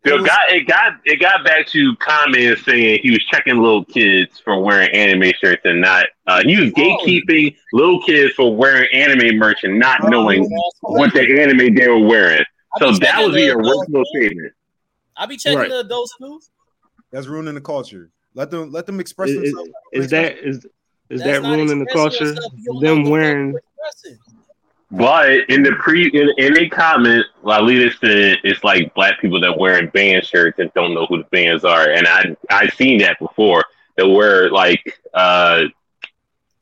[0.04, 3.24] it got back- It got it got it got back to comments saying he was
[3.26, 8.34] checking little kids for wearing anime shirts and not uh, he was gatekeeping little kids
[8.34, 10.50] for wearing anime merch and not knowing
[10.82, 12.44] what the anime they were wearing.
[12.80, 14.54] So I be that was checking the the original statement.
[15.18, 15.70] I be checking Right.
[15.70, 16.40] the adults too.
[17.12, 18.10] That's ruining the culture.
[18.34, 19.70] Let them let them express is, is, themselves.
[19.94, 20.66] is that is
[21.10, 22.24] is That's that ruining the culture?
[22.24, 22.54] yourself.
[22.58, 23.60] You don't know what Them wearing you're
[23.90, 24.20] expressing.
[24.92, 29.58] But in the pre in, in a comment, Lalita said it's like black people that
[29.58, 31.90] wearing band shirts and don't know who the bands are.
[31.90, 33.64] And I I've seen that before.
[33.98, 35.64] That wear like uh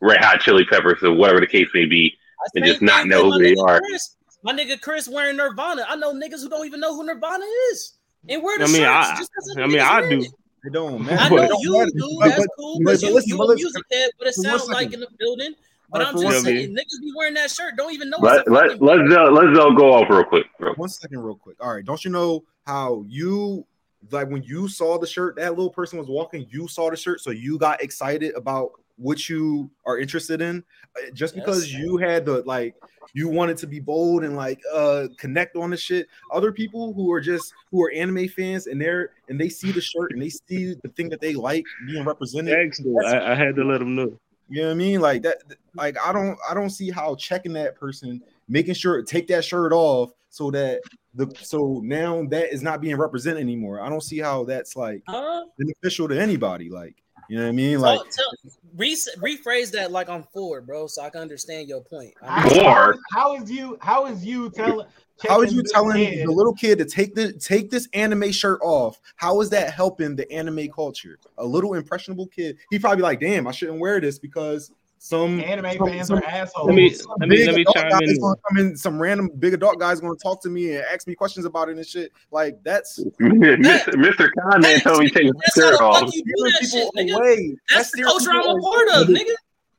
[0.01, 2.15] Red Hot Chili Peppers or whatever the case may be,
[2.55, 3.79] and just not know who they nigga are.
[3.81, 5.85] Chris, my nigga Chris wearing Nirvana.
[5.87, 7.93] I know niggas who don't even know who Nirvana is.
[8.27, 10.19] And wear the I mean, shirts I, just 'cause I mean, I do.
[10.21, 10.27] it.
[10.63, 11.91] They don't, I know They you matter.
[11.97, 12.17] do.
[12.21, 12.79] That's but- cool.
[12.79, 13.63] but- But but you, listen, you but a listen.
[13.63, 15.55] music head, what it sounds like in the building.
[15.91, 16.77] But All right, I'm just saying, second.
[16.77, 19.93] niggas be wearing that shirt, don't even know Let let let's uh, let's uh, go
[19.93, 20.45] off real quick.
[20.59, 20.77] Real quick.
[20.77, 21.57] One second, real quick.
[21.59, 23.65] All right, don't you know how you
[24.11, 26.45] like when you saw the shirt that little person was walking?
[26.49, 30.63] You saw the shirt, so you got excited about what you are interested in.
[30.95, 31.81] Uh, Just because Yes.
[31.81, 32.75] you had the like,
[33.13, 36.07] you wanted to be bold and like uh connect on the shit.
[36.31, 39.81] Other people who are just who are anime fans and they're and they see the
[39.81, 42.53] shirt and they see the thing that they like being represented.
[42.53, 43.05] Excellent.
[43.07, 44.19] I, I had to let them know.
[44.49, 44.99] You know what I mean?
[44.99, 45.37] Like that.
[45.75, 46.37] Like I don't.
[46.49, 50.81] I don't see how checking that person, making sure take that shirt off so that
[51.13, 53.81] the so now that is not being represented anymore.
[53.81, 55.45] I don't see how that's like Huh?
[55.57, 56.69] beneficial to anybody.
[56.69, 56.95] Like,
[57.29, 57.79] you know what I mean?
[57.79, 58.31] So, Like, tell,
[58.75, 62.13] re- rephrase that like I'm forward, bro, so I can understand your point.
[62.21, 63.77] How, how is you?
[63.81, 64.87] How is you telling?
[65.27, 68.59] How is you telling kid- the little kid to take the take this anime shirt
[68.63, 68.99] off?
[69.15, 71.17] How is that helping the anime culture?
[71.37, 75.77] A little impressionable kid, he probably like, damn, I shouldn't wear this because some Anime
[75.77, 76.67] some- fans some- are assholes.
[76.67, 78.09] Let me- some let me- let me chime in.
[78.09, 80.83] is gonna come in, some random big adult guy is gonna talk to me and
[80.93, 82.11] ask me questions about it and shit.
[82.31, 83.93] Like that's Mr.
[83.93, 84.29] Mr.
[84.37, 86.13] Conman told me to take his shirt off.
[86.13, 87.15] You do that shit, nigga.
[87.15, 87.55] away.
[87.73, 89.19] That's the steering culture I'm a part of, away.
[89.21, 89.33] nigga.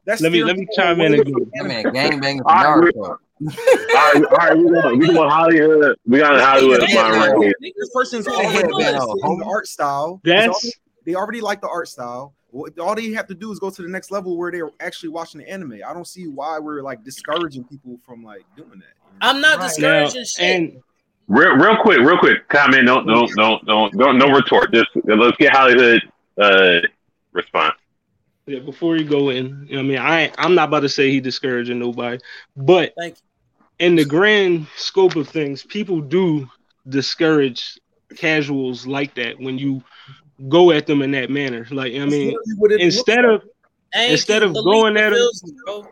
[0.06, 1.32] That's Let me let me chime in again.
[1.34, 2.20] from That man anime.
[2.20, 2.40] gangbanging
[3.42, 3.94] All right, for Naruto.
[3.94, 5.96] All right, all right, we going we going Hollywood.
[6.06, 7.72] We got Hollywood Yeah, mind right here.
[7.78, 9.30] This person's Yeah, already yeah, interested yeah.
[9.30, 10.20] in the art style.
[10.24, 10.72] That's already,
[11.06, 12.34] they already like the art style.
[12.52, 15.40] All they have to do is go to the next level where they're actually watching
[15.40, 15.74] the anime.
[15.86, 18.94] I don't see why we're like discouraging people from like doing that.
[19.20, 19.68] I'm not Right.
[19.68, 20.60] discouraging Now, shit.
[20.60, 20.82] and
[21.28, 22.48] Real, real quick, real quick.
[22.48, 22.84] Comment.
[22.84, 24.74] Don't, don't, don't, don't, don't, no retort.
[24.74, 26.02] Just let's get Hollywood
[26.38, 26.80] uh
[27.32, 27.76] response.
[28.46, 30.88] Yeah, before you go in, you know what I mean, I I'm not about to
[30.88, 32.18] say he discouraging nobody,
[32.56, 33.16] but Thank
[33.80, 36.48] in the grand scope of things, people do
[36.88, 37.80] discourage
[38.16, 39.82] casuals like that when you
[40.48, 41.66] go at them in that manner.
[41.70, 43.42] Like I mean, literally what it instead of
[43.92, 45.28] Ain't instead of going at them,
[45.64, 45.88] bro.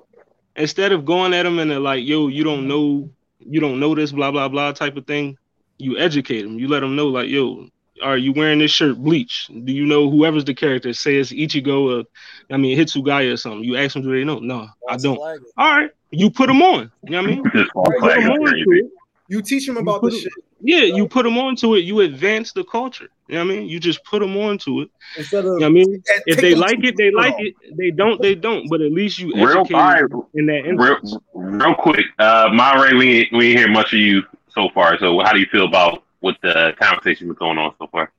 [0.54, 3.94] instead of going at them and they're like, yo, you don't know, you don't know
[3.94, 5.36] this, blah blah blah type of thing.
[5.78, 6.58] You educate them.
[6.58, 7.68] You let them know, like, yo,
[8.02, 9.48] are you wearing this shirt bleach?
[9.64, 10.92] Do you know whoever's the character?
[10.92, 12.04] Say it's Ichigo, or
[12.52, 13.64] I mean Hitsugaya or something.
[13.64, 14.38] You ask them, do they know?
[14.38, 15.16] No, I don't.
[15.16, 15.44] flagging.
[15.56, 16.90] All right, you put them on.
[17.04, 17.44] You know what I mean?
[17.54, 18.64] Just fall Put them on to crazy.
[18.70, 18.86] it.
[19.30, 20.32] You teach them about the shit
[20.62, 21.80] Yeah, you put them onto it.
[21.80, 23.10] You advance the culture.
[23.28, 23.68] You know what I mean?
[23.68, 24.88] You just put them onto it.
[25.18, 26.02] instead of You know what I mean?
[26.26, 27.54] If they like it, they like it.
[27.76, 28.70] They don't, they don't.
[28.70, 31.14] But at least you Real, educate in that instance.
[31.34, 32.06] real, real quick.
[32.18, 34.98] Uh, Monterey, we ain't- we ain't hear much of you so far.
[34.98, 38.12] So, how do you feel about what the conversation that's going on so far?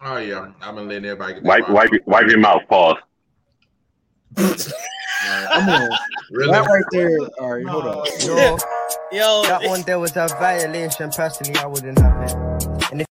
[0.00, 2.62] Oh yeah, I've been letting everybody get Wipe, their wipe, wipe your mouth.
[2.68, 2.96] Pause.
[4.36, 5.96] Come on.
[6.30, 6.50] Really?
[6.52, 7.18] That right there.
[7.38, 7.90] All right, hold No.
[8.00, 8.06] on.
[8.26, 8.56] Yo,
[9.12, 11.10] Yo, that one there was a violation.
[11.10, 12.92] Personally, I wouldn't have it.
[12.92, 13.06] And if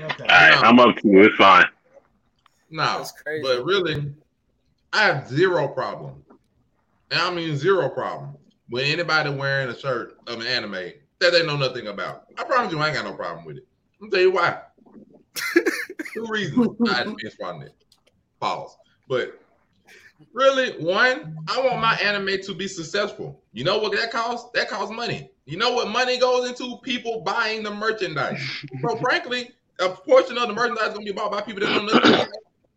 [0.00, 0.22] Okay.
[0.24, 1.22] All right, I'm up to you.
[1.24, 1.66] It's fine.
[2.70, 3.42] No, That's crazy.
[3.42, 4.12] but really,
[4.92, 6.24] I have zero problem,
[7.10, 8.36] and I mean zero problem
[8.70, 12.24] with anybody wearing a shirt of an anime that they know nothing about.
[12.38, 13.66] I promise you, I ain't got no problem with it.
[14.02, 14.60] I'm tell you why.
[16.14, 17.74] Two reasons I had to respond it.
[18.40, 18.76] Pause.
[19.08, 19.40] But
[20.32, 23.42] really, one, I want my anime to be successful.
[23.52, 24.50] You know what that costs?
[24.54, 25.30] That costs money.
[25.44, 26.78] You know what money goes into?
[26.78, 28.40] People buying the merchandise.
[28.80, 31.86] Bro, frankly, a portion of the merchandise is gonna be bought by people that don't
[31.86, 32.32] know nothing.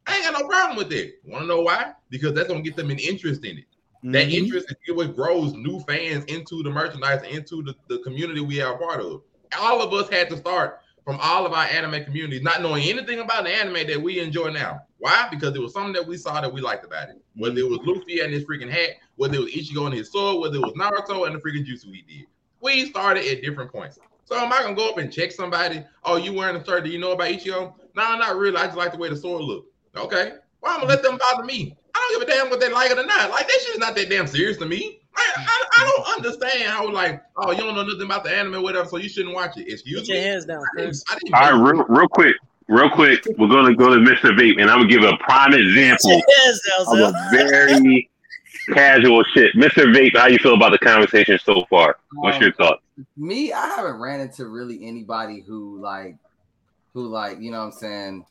[0.05, 1.21] I ain't got no problem with it.
[1.25, 1.93] Want to know why?
[2.09, 3.65] Because that's gonna get them an interest in it.
[4.03, 4.33] That Mhm.
[4.33, 8.73] interest is what grows new fans into the merchandise, into the, the community we are
[8.73, 9.21] a part of.
[9.57, 13.19] All of us had to start from all of our anime communities, not knowing anything
[13.19, 14.81] about the anime that we enjoy now.
[14.97, 15.27] Why?
[15.29, 17.15] Because it was something that we saw that we liked about it.
[17.35, 20.41] Whether it was Luffy and his freaking hat, whether it was Ichigo and his sword,
[20.41, 22.25] whether it was Naruto and the freaking jutsu he did.
[22.61, 23.99] We started at different points.
[24.25, 25.83] So am I gonna go up and check somebody?
[26.05, 26.85] Oh, you wearing a shirt?
[26.85, 27.73] Do you know about Ichigo?
[27.95, 28.57] No, not really.
[28.57, 29.65] I just like the way the sword look.
[29.95, 30.33] Okay.
[30.61, 31.77] Why I'm gonna let them bother me?
[31.95, 33.29] I don't give a damn what they like it or not.
[33.29, 34.99] Like that shit's not that damn serious to me.
[35.15, 38.55] I, I, I don't understand how like oh you don't know nothing about the anime
[38.55, 39.71] or whatever, so you shouldn't watch it.
[39.71, 40.15] Excuse Put me.
[40.15, 41.03] your hands down, I didn't, Chris.
[41.09, 42.35] I didn't All right, real, real quick,
[42.67, 43.27] real quick.
[43.37, 44.37] We're gonna go to Mr.
[44.37, 46.21] Vape, and I'm gonna give a prime example your
[46.87, 48.09] down, of a very
[48.73, 49.55] casual shit.
[49.55, 49.93] Mr.
[49.93, 51.97] Vape, how you feel about the conversation so far?
[52.13, 52.81] What's um, your thoughts?
[53.17, 56.15] me, I haven't ran into really anybody who like
[56.93, 58.25] who like, you know what I'm saying,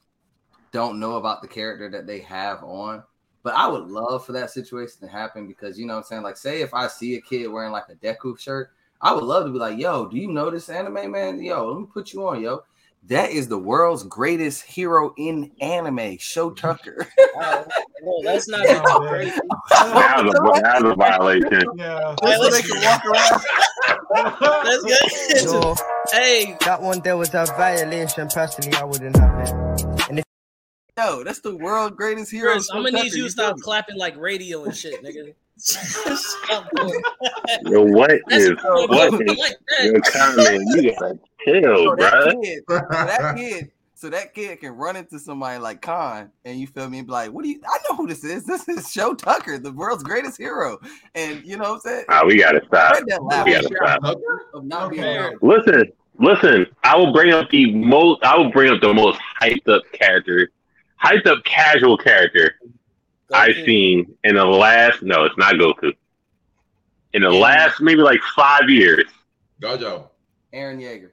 [0.73, 3.03] don't know about the character that they have on.
[3.43, 6.23] But I would love for that situation to happen because you know what I'm saying,
[6.23, 9.47] like say if I see a kid wearing like a Deku shirt, I would love
[9.47, 11.43] to be like, yo, do you know this anime, man?
[11.43, 12.63] Yo, let me put you on, yo.
[13.09, 17.09] That is the world's greatest hero in anime, Show Tucker.
[17.37, 17.65] Uh,
[18.03, 19.41] no, that's not get too crazy.
[19.71, 21.65] That was a, that was a violation.
[21.77, 22.15] Yeah.
[22.23, 23.43] Hey, so they let's, can walk around.
[24.65, 25.75] let's get into yo,
[26.13, 28.29] Hey, that one there was a violation.
[28.29, 29.92] Personally, I wouldn't have it.
[30.97, 32.53] And Yo, that's the world's greatest hero.
[32.53, 33.63] Chris, I'm gonna need you to stop me?
[33.63, 35.35] clapping like radio and shit, nigga.
[35.59, 37.61] Stop doing that.
[37.65, 40.63] Yo, what That's is no, what no, like your comment?
[40.77, 45.19] You gotta chill, So that kid, so that kid, so that kid can run into
[45.19, 47.61] somebody like Khan, and you feel me, and be like, "What do you?
[47.67, 48.45] I know who this is.
[48.45, 50.79] This is Shou Tucker, the world's greatest hero."
[51.15, 52.05] And you know what I'm saying?
[52.11, 52.97] Ah, we gotta stop.
[52.97, 54.05] Spread that loud We gotta stop.
[54.55, 55.37] of not being Okay.
[55.41, 56.67] Listen, listen.
[56.85, 58.23] I will bring up the most.
[58.25, 60.51] I will bring up the most hyped up character,
[61.03, 62.57] hyped up casual character
[63.33, 65.03] I've seen in the last.
[65.03, 65.93] No, it's not Goku.
[67.15, 69.05] in the last maybe like five years.
[69.61, 70.09] Gojo.
[70.55, 71.11] Eren Yeager.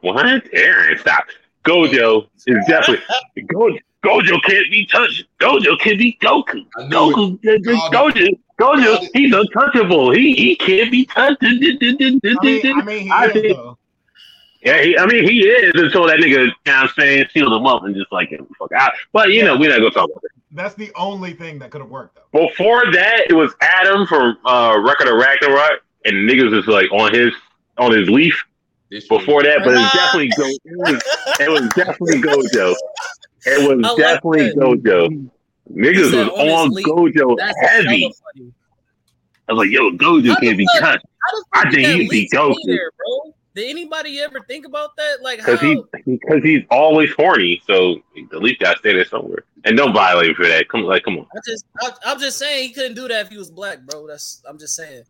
[0.00, 0.26] What?
[0.52, 1.24] Eren, stop.
[1.64, 3.04] Gojo is definitely
[3.52, 3.78] Gojo.
[4.04, 5.24] Gojo can't be touched.
[5.40, 6.66] Gojo can be Goku.
[6.90, 10.10] Goku, Gojo, Gojo, he's untouchable.
[10.12, 11.38] He he can't be touched.
[11.42, 11.78] I mean,
[12.64, 13.78] I mean, he I is, think- though.
[14.64, 17.52] Yeah, he, I mean, he is until that nigga, you know what I'm saying, sealed
[17.52, 18.92] him up and just like, get fuck out.
[19.12, 20.30] But, you know, we're not going to talk about it.
[20.52, 22.46] That's the only thing that could have worked, though.
[22.48, 27.12] Before that, it was Adam from uh, Record of Ragnarok, and niggas was like on
[27.12, 27.32] his
[27.78, 28.40] on his leaf.
[29.08, 30.44] Before that, but it was definitely go.
[30.46, 31.02] It was,
[31.40, 32.74] it was definitely Gojo.
[33.46, 34.56] It was like definitely that.
[34.56, 35.30] Gojo.
[35.72, 36.86] Niggas He said was on leaf.
[36.86, 38.12] Gojo That's heavy.
[39.48, 41.06] I was like, yo, Gojo can't be fuck- touched.
[41.54, 43.34] How the I think did he that could be leak stay Goku there, bro?
[43.54, 45.18] Did anybody ever think about that?
[45.22, 45.52] Like, how?
[45.52, 47.62] because he because he's always horny.
[47.66, 47.96] So
[48.30, 50.68] the leaf got to stay there somewhere, and don't violate him for that.
[50.68, 51.26] Come like, come on.
[51.36, 54.06] I just, I, I'm just saying he couldn't do that if he was black, bro.
[54.06, 55.02] That's, I'm just saying.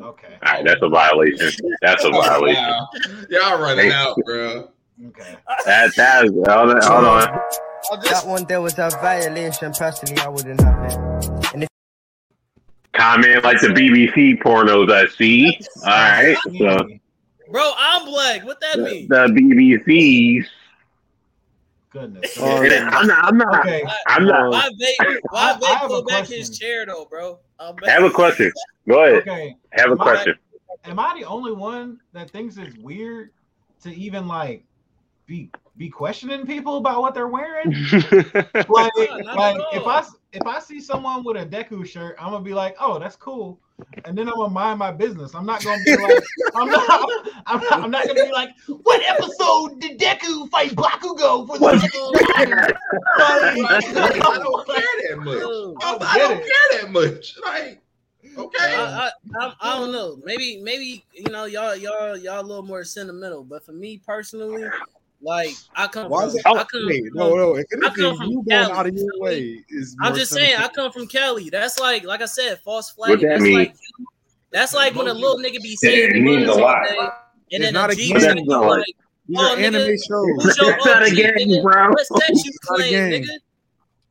[0.00, 0.36] Okay.
[0.46, 1.50] All right, that's a violation.
[1.82, 2.62] That's a violation.
[2.62, 2.88] Wow.
[3.30, 4.70] Y'all running out, bro.
[5.08, 5.36] Okay.
[5.64, 6.82] That that is hold on.
[6.82, 7.40] Hold on.
[8.04, 9.72] That one there was a violation.
[9.72, 11.54] Personally, I wouldn't have it.
[11.54, 11.68] And if
[12.96, 15.58] Comment like the BBC pornos I see.
[15.84, 16.88] All right, so
[17.50, 18.44] Bro, I'm black.
[18.44, 19.08] What that mean?
[19.08, 20.46] the BBCs.
[21.90, 22.36] Goodness.
[22.38, 23.24] And I'm not.
[23.24, 23.60] I'm not.
[23.60, 23.84] Okay.
[24.06, 24.50] I'm not.
[24.50, 25.18] Why Vape?
[25.30, 26.36] Why I- I Vape have pull a back question.
[26.38, 27.38] his chair though, bro?
[27.58, 28.52] I'm I have a question.
[28.88, 29.22] Go ahead.
[29.28, 29.56] Okay.
[29.72, 30.34] Have a Am I- question.
[30.84, 33.30] Am I the only one that thinks it's weird
[33.82, 34.62] to even like
[35.26, 37.70] be be questioning people about what they're wearing?
[37.92, 39.88] like, not like at if all.
[39.88, 42.98] I s- if I see someone with a Deku shirt, I'm gonna be like, oh,
[42.98, 43.58] that's cool,
[44.04, 45.34] and then I'm gonna mind my business.
[45.34, 46.22] I'm not gonna be like,
[46.54, 47.10] I'm not,
[47.46, 48.50] I'm not, I'm not gonna be like,
[48.82, 52.76] what episode did Deku fight Bakugo for the second time?
[53.18, 54.76] I Like, don't care
[55.08, 55.42] that much.
[55.42, 55.76] Ooh.
[55.80, 57.36] I, I don't care that much.
[57.42, 57.80] Like,
[58.36, 58.74] okay.
[58.74, 60.18] I, I, I, I don't know.
[60.24, 63.44] Maybe, maybe you know, y'all, y'all, y'all a little more sentimental.
[63.44, 64.64] But for me personally,
[65.26, 66.42] like I come Why from, is it?
[66.46, 67.56] I come, wait, no, no.
[67.56, 68.72] If I come from you going Cali.
[68.72, 69.96] out of your way is.
[70.00, 71.50] I'm just saying, I come from Cali.
[71.50, 73.10] That's like, like I said, false flag.
[73.10, 73.54] What that That's mean?
[73.54, 73.74] like,
[74.52, 76.84] that's like when a little nigga be saying it means words a all lot.
[76.86, 77.10] day, and
[77.50, 78.16] It's then not a a G game.
[78.16, 78.84] nigga That's be not- like,
[79.28, 80.44] These oh are anime nigga, shows.
[80.44, 81.62] who's your It's not a OG, gang, nigga?
[81.62, 81.88] bro.
[81.90, 83.22] What set you It's not a playing, gang.
[83.22, 83.38] nigga?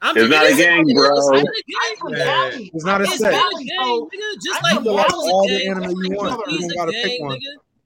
[0.02, 0.96] I'm It's just, not it a is gang, what it is.
[0.96, 1.16] bro.
[1.16, 2.26] It's not a I'm gang, from nigga.
[2.52, 2.72] Cali.
[2.76, 3.32] It's not a I'm It's set.
[3.32, 4.44] not a Cali, gang, so nigga.
[4.44, 5.32] Just I'm like from You can watch Cali.
[5.32, 5.72] all Marvel's a the gang.
[5.72, 6.50] anime you want.
[6.50, 7.40] He's You a don't gotta gang, pick one.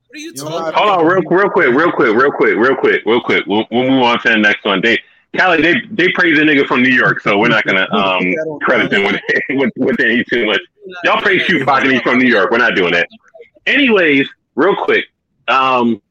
[0.10, 0.13] Nigga.
[0.13, 0.98] What are you You don't talking gotta about?
[0.98, 3.45] Hold on, real, real quick, real quick, real quick, real quick, real quick.
[3.48, 4.82] We'll, we'll move on to the next one.
[4.82, 4.98] They,
[5.38, 8.89] Callie, they they praise the nigga from New York, so we're not gonna um credit
[8.89, 10.62] them with with, with any too much.
[11.04, 12.50] Y'all praise Tupac and he's from New York.
[12.50, 13.08] We're not doing that.
[13.67, 15.06] Anyways, real quick,
[15.48, 16.02] um,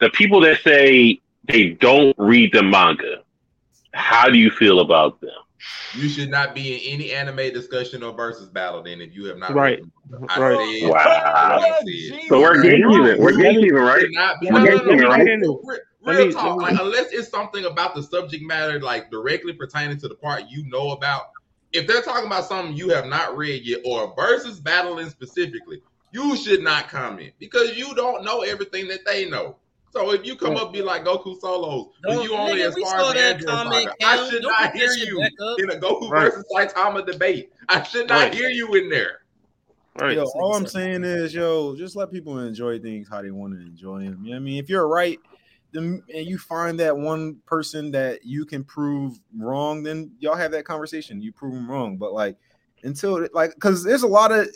[0.00, 3.22] the people that say they don't read the manga,
[3.92, 5.30] how do you feel about them?
[5.94, 9.38] You should not be in any anime discussion or versus battle then if you have
[9.38, 9.80] not Right.
[9.80, 10.26] read them.
[10.38, 10.80] Right.
[10.80, 11.60] said- Wow.
[12.28, 13.18] So we're gatekeeping.
[13.18, 14.06] We're gatekeeping, right?
[14.10, 15.26] not We're no, no, no, gatekeeping, no, right?
[16.02, 16.60] Real, real me- talk.
[16.62, 20.64] Like, unless it's something about the subject matter, like directly pertaining to the part you
[20.68, 21.24] know about.
[21.72, 25.80] If they're talking about something you have not read yet, or versus battling specifically,
[26.12, 29.56] you should not comment because you don't know everything that they know.
[29.92, 32.74] So if you come up be like Goku solos, but Don't- you only nigga, as
[32.76, 35.58] we far as that Android comment, saga, I should Don't not hear you back up.
[35.58, 36.32] in a Goku Right.
[36.32, 37.50] versus Saitama debate.
[37.68, 38.34] I should not Right.
[38.34, 39.18] hear you in there.
[39.98, 40.16] Right.
[40.16, 43.60] Yo, all I'm saying is, yo, just let people enjoy things how they want to
[43.60, 44.20] enjoy them.
[44.22, 44.62] You know what I mean?
[44.62, 45.18] If you're right,
[45.72, 50.52] then and you find that one person that you can prove wrong, then y'all have
[50.52, 51.20] that conversation.
[51.20, 52.36] You prove them wrong, but like
[52.84, 54.48] until like because there's a lot of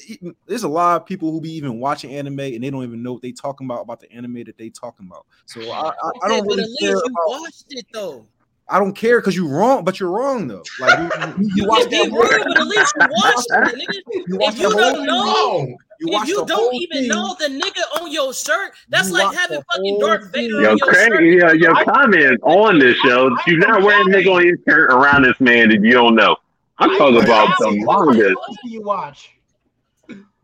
[0.46, 3.12] there's a lot of people who be even watching anime and they don't even know
[3.14, 5.26] what they talking about about the anime that they talking about.
[5.46, 7.40] So I, I, I don't but really at least care you about.
[7.40, 8.26] watched it though.
[8.66, 10.62] I don't care because you're wrong, but you're wrong though.
[10.80, 14.24] Like you, you, you You watch that wrong, but at least you watched it, nigga.
[14.26, 15.76] You watch If you don't know, wrong.
[16.00, 17.08] You if you don't even thing.
[17.08, 20.70] know the nigga on your shirt, that's You like having fucking whole Darth Vader Yo,
[20.72, 21.10] on your shirt.
[21.12, 23.36] Craig, yo, your comments on this show.
[23.46, 26.36] You're not wearing a nigga on your shirt around this man that you don't know.
[26.78, 28.28] I'm talking about the Cali, what manga.
[28.28, 29.30] do you watch?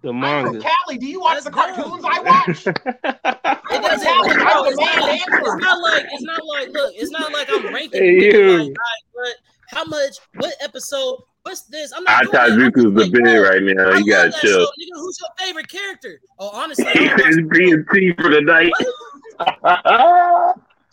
[0.02, 0.60] The manga.
[0.60, 0.96] Cali.
[0.98, 2.66] Do you watch That's the cartoons I watch?
[3.72, 4.06] It doesn't.
[4.06, 6.92] Cali, bro, I'm the it's, not, like- it's not like it's not like look.
[6.96, 8.02] It's not like I'm ranking.
[8.02, 8.58] Hey, you.
[8.58, 8.74] Like, all right,
[9.14, 9.34] but
[9.76, 10.16] how much?
[10.36, 11.18] What episode?
[11.42, 11.92] What's this?
[11.96, 12.50] I'm not doing that.
[12.50, 13.90] I'm Atazuku's the just like, bid yo, right now.
[13.90, 14.50] I You gotta chill.
[14.50, 14.94] show, nigga.
[14.94, 16.20] Who's your favorite character?
[16.38, 18.72] Oh, honestly, I don't watch for the night.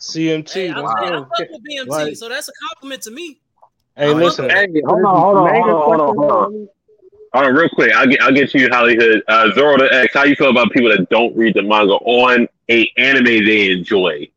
[0.00, 0.52] CMT.
[0.54, 3.40] Hey, I'm let's saying I fuck with BMT, Like- so that's a compliment to me.
[3.98, 4.48] Hey, listen.
[4.48, 6.68] Hey, hold on, hold on, hold on, hold on,
[7.34, 7.54] hold on.
[7.54, 7.92] Real quick.
[7.92, 9.24] I'll get, I'll get to you Hollywood.
[9.26, 10.14] Uh, Zoro the X.
[10.14, 14.28] How you feel about people that don't read the manga on a anime they enjoy?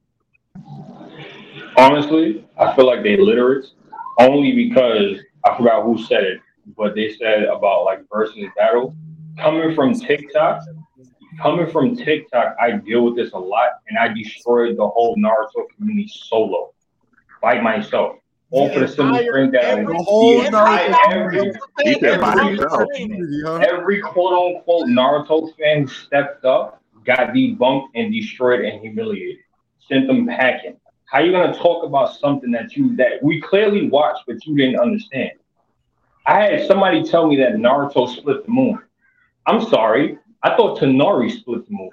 [1.78, 3.68] Honestly, I feel like they literate
[4.20, 6.39] only because I forgot who said it,
[6.76, 8.95] but they said about like versus battle.
[9.38, 10.64] coming from TikTok,
[11.39, 15.68] coming from TikTok, I deal with this a lot, and I destroyed the whole Naruto
[15.76, 16.74] community solo
[17.43, 18.18] by myself.
[18.51, 21.51] All for the simple thing that The whole the entire- Naruto every,
[21.85, 22.89] You said by yourself.
[22.95, 23.55] community, huh?
[23.69, 29.37] every quote unquote Naruto fan stepped up, got debunked and destroyed and humiliated,
[29.87, 30.75] sent them packing.
[31.05, 34.79] How you gonna talk about something that you that we clearly watched but you didn't
[34.79, 35.31] understand?
[36.25, 38.79] I had somebody tell me that Naruto split the moon.
[39.47, 41.89] I'm sorry, I thought Toneri split the moon.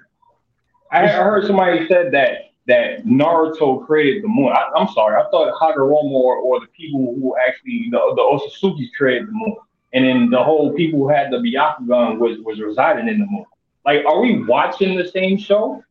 [0.90, 4.52] I I heard somebody said that that Naruto created the moon.
[4.52, 8.90] I, I'm sorry, I thought Hagoromo or, or the people who actually the, the Otsutsukis
[8.96, 9.56] created the moon,
[9.94, 13.46] and then the whole people who had the Byakugan was was residing in the moon.
[13.84, 15.82] Like, are we watching the same show?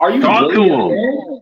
[0.00, 1.40] Are you Talk really to fan?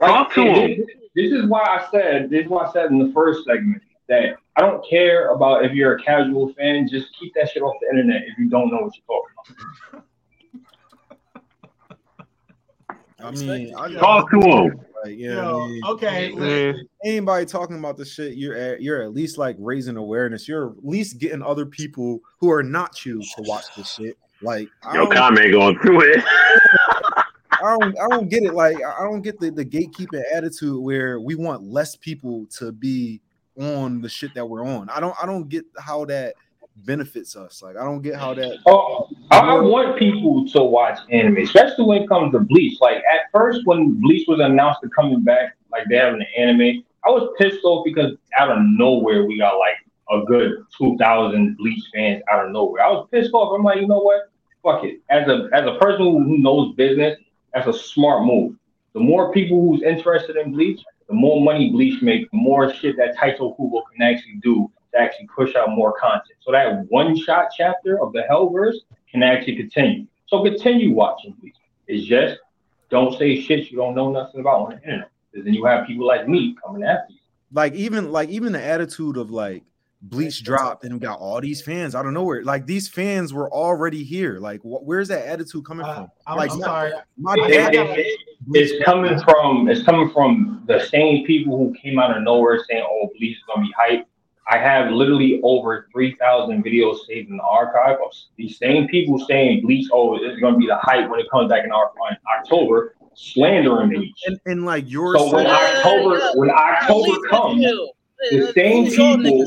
[0.00, 0.44] Like, Talk to.
[0.44, 3.82] This, this is why I said this is why I said in the first segment
[4.08, 6.88] that I don't care about if you're a casual fan.
[6.90, 9.62] Just keep that shit off the internet if you don't know what you're talking
[9.92, 10.04] about.
[13.24, 14.80] I mean, I Talk to 'em.
[15.04, 16.88] Like, yeah, Yo, I mean, okay, ain't- listen.
[17.04, 20.48] Anybody talking about the shit, you're at, you're at least like raising awareness.
[20.48, 24.16] You're at least getting other people who are not you to watch this shit.
[24.42, 26.24] Like, I Your don't- comment going through it.
[27.52, 28.52] I don't I don't get it.
[28.52, 33.22] Like I don't get the, the gatekeeping attitude where we want less people to be
[33.58, 34.88] on the shit that we're on.
[34.90, 36.34] I don't I don't get how that
[36.76, 37.62] benefits us.
[37.62, 42.02] Like I don't get how that Oh, I, want people to watch anime, especially when
[42.02, 42.80] it comes to Bleach.
[42.80, 46.84] Like at first, when Bleach was announced to coming back, like they having an anime,
[47.04, 49.76] I was pissed off because out of nowhere we got like
[50.10, 52.82] a good two thousand Bleach fans out of nowhere.
[52.82, 53.54] I was pissed off.
[53.56, 54.30] I'm like, you know what?
[54.62, 55.00] Fuck it.
[55.10, 57.18] As a as a person who who knows business,
[57.52, 58.56] that's a smart move.
[58.94, 62.96] The more people who's interested in Bleach, the more money Bleach makes, the more shit
[62.96, 66.36] that Taito Kubo can actually do to actually push out more content.
[66.40, 68.76] So that one shot chapter of the Hellverse
[69.10, 70.06] can actually continue.
[70.26, 71.54] So continue watching Bleach.
[71.86, 72.38] It's just
[72.90, 75.10] don't say shit you don't know nothing about on the internet.
[75.32, 77.18] Because then you have people like me coming after you.
[77.52, 79.62] like even like even the attitude of like
[80.02, 82.44] Bleach dropped and we got all these fans out of nowhere.
[82.44, 84.38] Like these fans were already here.
[84.38, 86.10] Like wh- where's that attitude coming uh, from?
[86.26, 86.92] I'm, like I'm my- sorry.
[87.16, 88.18] My It- dad it- it-
[88.52, 92.84] it's coming from it's coming from the same people who came out of nowhere saying,
[92.86, 94.06] "Oh, Bleach is gonna be hype."
[94.48, 99.18] I have literally over three thousand videos saved in the archive of these same people
[99.26, 102.16] saying Bleach, "Oh, it's gonna be the hype when it comes back in our in
[102.38, 104.22] October," slandering Bleach.
[104.26, 105.18] and, and like yours.
[105.18, 107.64] So when October when October comes,
[108.30, 109.46] the same people,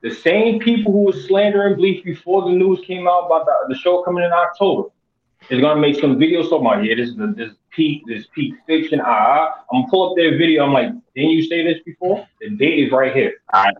[0.00, 3.74] the same people who was slandering Bleach before the news came out about the, the
[3.74, 4.90] show coming in October,
[5.50, 8.54] is gonna make some videos talking about yeah, this is the, this peak, this peak
[8.66, 9.00] fiction.
[9.00, 9.64] Ah, ah.
[9.72, 10.64] I'm gonna pull up their video.
[10.64, 12.26] I'm like, didn't you say this before?
[12.40, 13.34] The date is right here.
[13.52, 13.76] All right,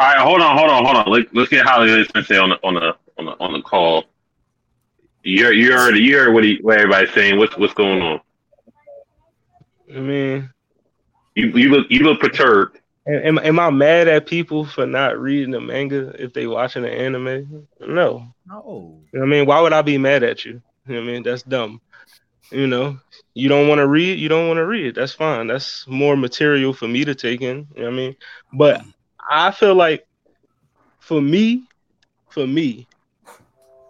[0.00, 0.18] all right.
[0.18, 1.12] Hold on, hold on, hold on.
[1.12, 4.04] Let, let's get Hollywood Spencer on the on the on the on the call.
[5.22, 7.38] You're you heard you heard what he what everybody's saying.
[7.38, 8.20] What's what's going on?
[9.94, 10.50] I mean,
[11.34, 12.78] You you look you look perturbed.
[13.06, 16.90] am, am I mad at people for not reading the manga if they watching the
[16.90, 17.66] anime?
[17.80, 18.26] No.
[18.46, 19.00] No.
[19.12, 20.62] You know what I mean, why would I be mad at you?
[20.86, 21.22] You know what I mean?
[21.22, 21.80] That's dumb.
[22.50, 22.98] You know,
[23.34, 24.94] you don't want to read, you don't want to read.
[24.96, 25.46] That's fine.
[25.46, 27.68] That's more material for me to take in.
[27.76, 28.16] You know what I mean?
[28.52, 28.82] But
[29.30, 30.06] I feel like
[30.98, 31.62] for me,
[32.30, 32.88] for me,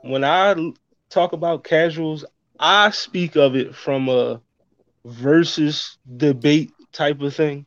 [0.02, 0.72] when I
[1.08, 2.26] talk about casuals,
[2.58, 4.42] I speak of it from a
[5.06, 7.64] versus debate type of thing.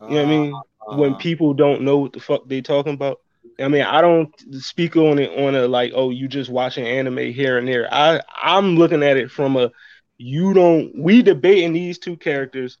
[0.00, 0.54] You know what I mean?
[0.88, 1.18] Ah, when ah.
[1.18, 3.20] people don't know what the fuck they talking about.
[3.60, 7.32] I mean, I don't speak on it on a like, oh, you just watching anime
[7.32, 7.86] here and there.
[7.92, 9.70] I I'm looking at it from a
[10.18, 12.78] you don't we debating these two characters.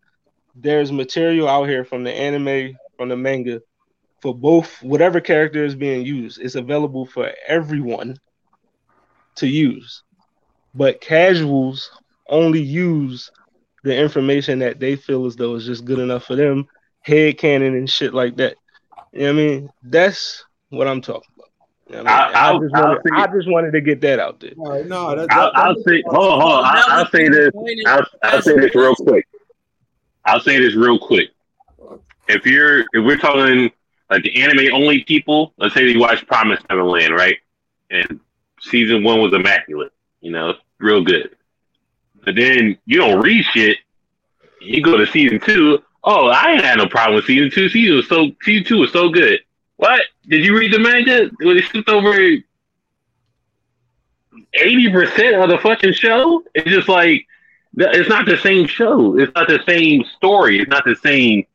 [0.56, 3.62] There's material out here from the anime, from the manga,
[4.22, 6.40] for both whatever character is being used.
[6.40, 8.16] It's available for everyone
[9.34, 10.04] to use.
[10.74, 11.90] But casuals
[12.28, 13.30] only use
[13.82, 16.66] the information that they feel as though is just good enough for them,
[17.00, 18.56] head canon and shit like that.
[19.12, 19.70] You know what I mean?
[19.82, 21.48] That's what I'm talking about.
[21.88, 22.36] You know I, mean?
[22.36, 24.52] I, I'll- just wanted, I just wanted to get that out there.
[24.56, 26.64] no, that, I'll, I'll say hold on, hold on.
[26.64, 27.50] I'll, I'll say this.
[27.86, 29.26] I'll, I'll say this real quick.
[30.24, 31.30] I'll say this real quick.
[32.28, 33.72] If you're if we're talking
[34.12, 37.38] like the anime only people, let's say you watch Promise Neverland, right?
[37.90, 38.20] And
[38.60, 41.34] season one was immaculate, you know, real good.
[42.22, 43.78] But then you don't read shit.
[44.60, 45.82] You go to season two.
[46.04, 47.70] Oh, I ain't had no problem with season two.
[47.70, 49.40] Season was so season two was so good.
[49.76, 50.02] What?
[50.28, 51.30] Did you read the manga?
[51.40, 52.12] When they skipped over
[54.54, 56.44] eighty percent of the fucking show?
[56.54, 57.26] It's just like
[57.78, 59.18] it's not the same show.
[59.18, 60.60] It's not the same story.
[60.60, 61.46] It's not the same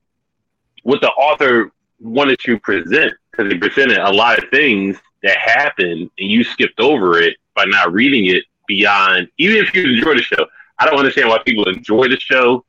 [0.82, 6.10] what the author wanted to present because they presented a lot of things that happened
[6.18, 10.22] and you skipped over it by not reading it beyond even if you enjoy the
[10.22, 10.46] show.
[10.80, 12.64] I don't understand why people enjoy the show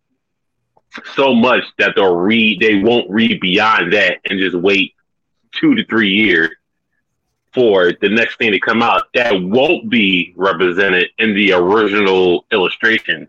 [1.15, 4.95] so much that they'll read they won't read beyond that and just wait
[5.53, 6.51] two to three years
[7.53, 13.29] for the next thing to come out that won't be represented in the original illustration.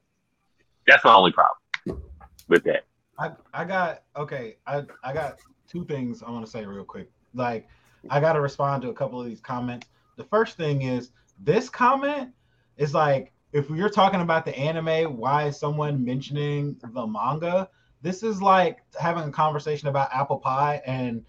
[0.87, 2.01] That's my only problem
[2.47, 2.85] with that.
[3.17, 4.55] I, I got okay.
[4.65, 5.39] I, I got
[5.70, 7.09] two things I want to say real quick.
[7.34, 7.67] Like
[8.09, 9.88] I got to respond to a couple of these comments.
[10.17, 12.32] The first thing is this comment
[12.78, 17.70] is like if you're talking about the anime, why is someone mentioning the manga?
[18.01, 21.26] This is like having a conversation about apple pie and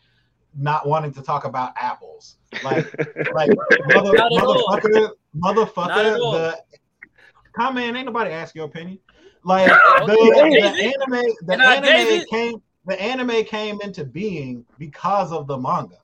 [0.57, 2.37] not wanting to talk about apples.
[2.63, 2.87] Like,
[3.35, 3.51] like
[3.95, 4.69] mother, Not at all.
[4.69, 6.15] motherfucker, motherfucker.
[6.33, 6.59] The
[7.57, 8.99] comment ain't nobody ask your opinion.
[9.45, 9.69] Like
[10.07, 15.59] the, the anime, the And anime came, the anime came into being because of the
[15.59, 15.99] manga.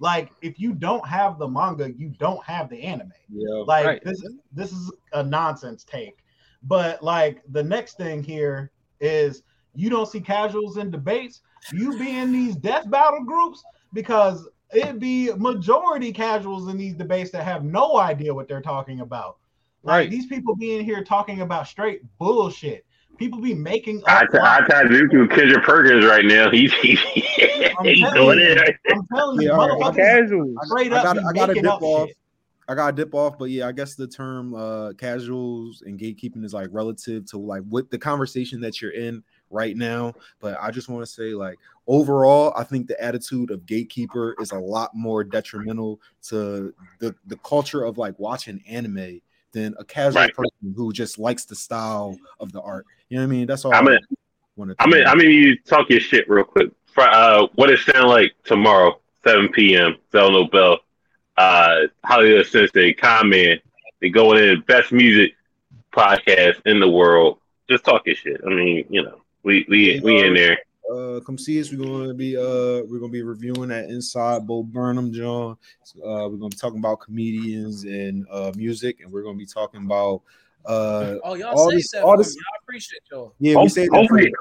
[0.00, 3.12] Like, if you don't have the manga, you don't have the anime.
[3.28, 3.64] Yeah.
[3.66, 4.04] Like Right.
[4.04, 6.18] this is this is a nonsense take.
[6.62, 8.70] But like the next thing here
[9.00, 9.42] is
[9.74, 11.42] you don't see casuals in debates.
[11.72, 13.62] You be in these death battle groups
[13.92, 19.00] because it'd be majority casuals in these debates that have no idea what they're talking
[19.00, 19.36] about.
[19.82, 20.10] Like Right.
[20.10, 22.84] these people being here talking about straight bullshit.
[23.20, 24.30] People be making I up.
[24.32, 26.50] t- I tried to Kendrick Perkins right now.
[26.52, 28.76] He's he's, he's doing you, it.
[28.90, 29.94] I'm telling you, Yeah, all right.
[29.94, 30.54] motherfuckers Casual.
[30.64, 32.08] straight I up got be I got to dip up off.
[32.08, 32.16] shit.
[32.66, 36.44] I got to dip off, but yeah, I guess the term uh casuals and gatekeeping
[36.46, 40.14] is like relative to like what the conversation that you're in right now.
[40.40, 44.52] But I just want to say, like, overall, I think the attitude of gatekeeper is
[44.52, 49.20] a lot more detrimental to the the culture of like watching anime
[49.52, 50.34] than a casual Right.
[50.34, 52.86] person who just likes the style of the art.
[53.08, 53.46] You know what I mean?
[53.46, 53.74] That's all.
[53.74, 53.98] I'm I in.
[54.56, 54.76] want to.
[54.78, 55.06] I'm in.
[55.06, 55.30] I'm in.
[55.30, 56.70] You talk your shit real quick.
[56.92, 59.96] For, uh, what it sound like tomorrow, 7 p.m.
[60.12, 60.78] Bell No Bell.
[61.36, 63.60] Uh, Hollywood Sensei, comment.
[64.00, 65.32] They going in best music
[65.92, 67.38] podcast in the world.
[67.68, 68.40] Just talk your shit.
[68.44, 70.58] I mean, you know, we we we in there.
[70.90, 71.70] Uh come see us.
[71.72, 75.52] We're gonna be uh we're gonna be reviewing that inside Bo Burnham, John.
[75.96, 79.84] Uh we're gonna be talking about comedians and uh music, and we're gonna be talking
[79.84, 80.22] about
[80.66, 82.02] uh Oh, y'all all say this that.
[82.02, 82.42] all this me.
[82.52, 83.34] I appreciate y'all.
[83.38, 84.32] yeah, we Hope- say hopefully,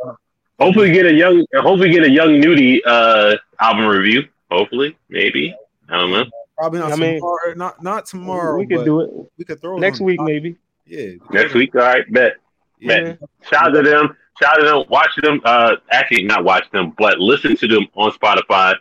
[0.60, 4.24] hopefully get a young, hopefully get a young Nudy uh album review.
[4.52, 5.56] Hopefully, maybe.
[5.90, 6.26] I don't know.
[6.58, 8.58] probably not I mean, tomorrow, not not tomorrow.
[8.58, 10.56] we could do it We could throw it next on- week, maybe.
[10.88, 12.38] Yeah, Next week, all right, bet.
[12.86, 13.20] Bet.
[13.50, 14.16] Shout out to them.
[14.42, 14.84] Shout out to them.
[14.90, 15.42] Watch them.
[15.44, 18.76] Uh, actually, not watch them, but listen to them on Spotify.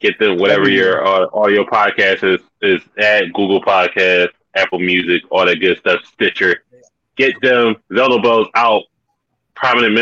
[0.00, 5.46] Get them whatever your uh, audio podcast is is at Google Podcast, Apple Music, all
[5.46, 6.64] that good stuff, Stitcher.
[7.16, 8.82] Get them Zelda Bells out.
[9.54, 10.00] Prominent members.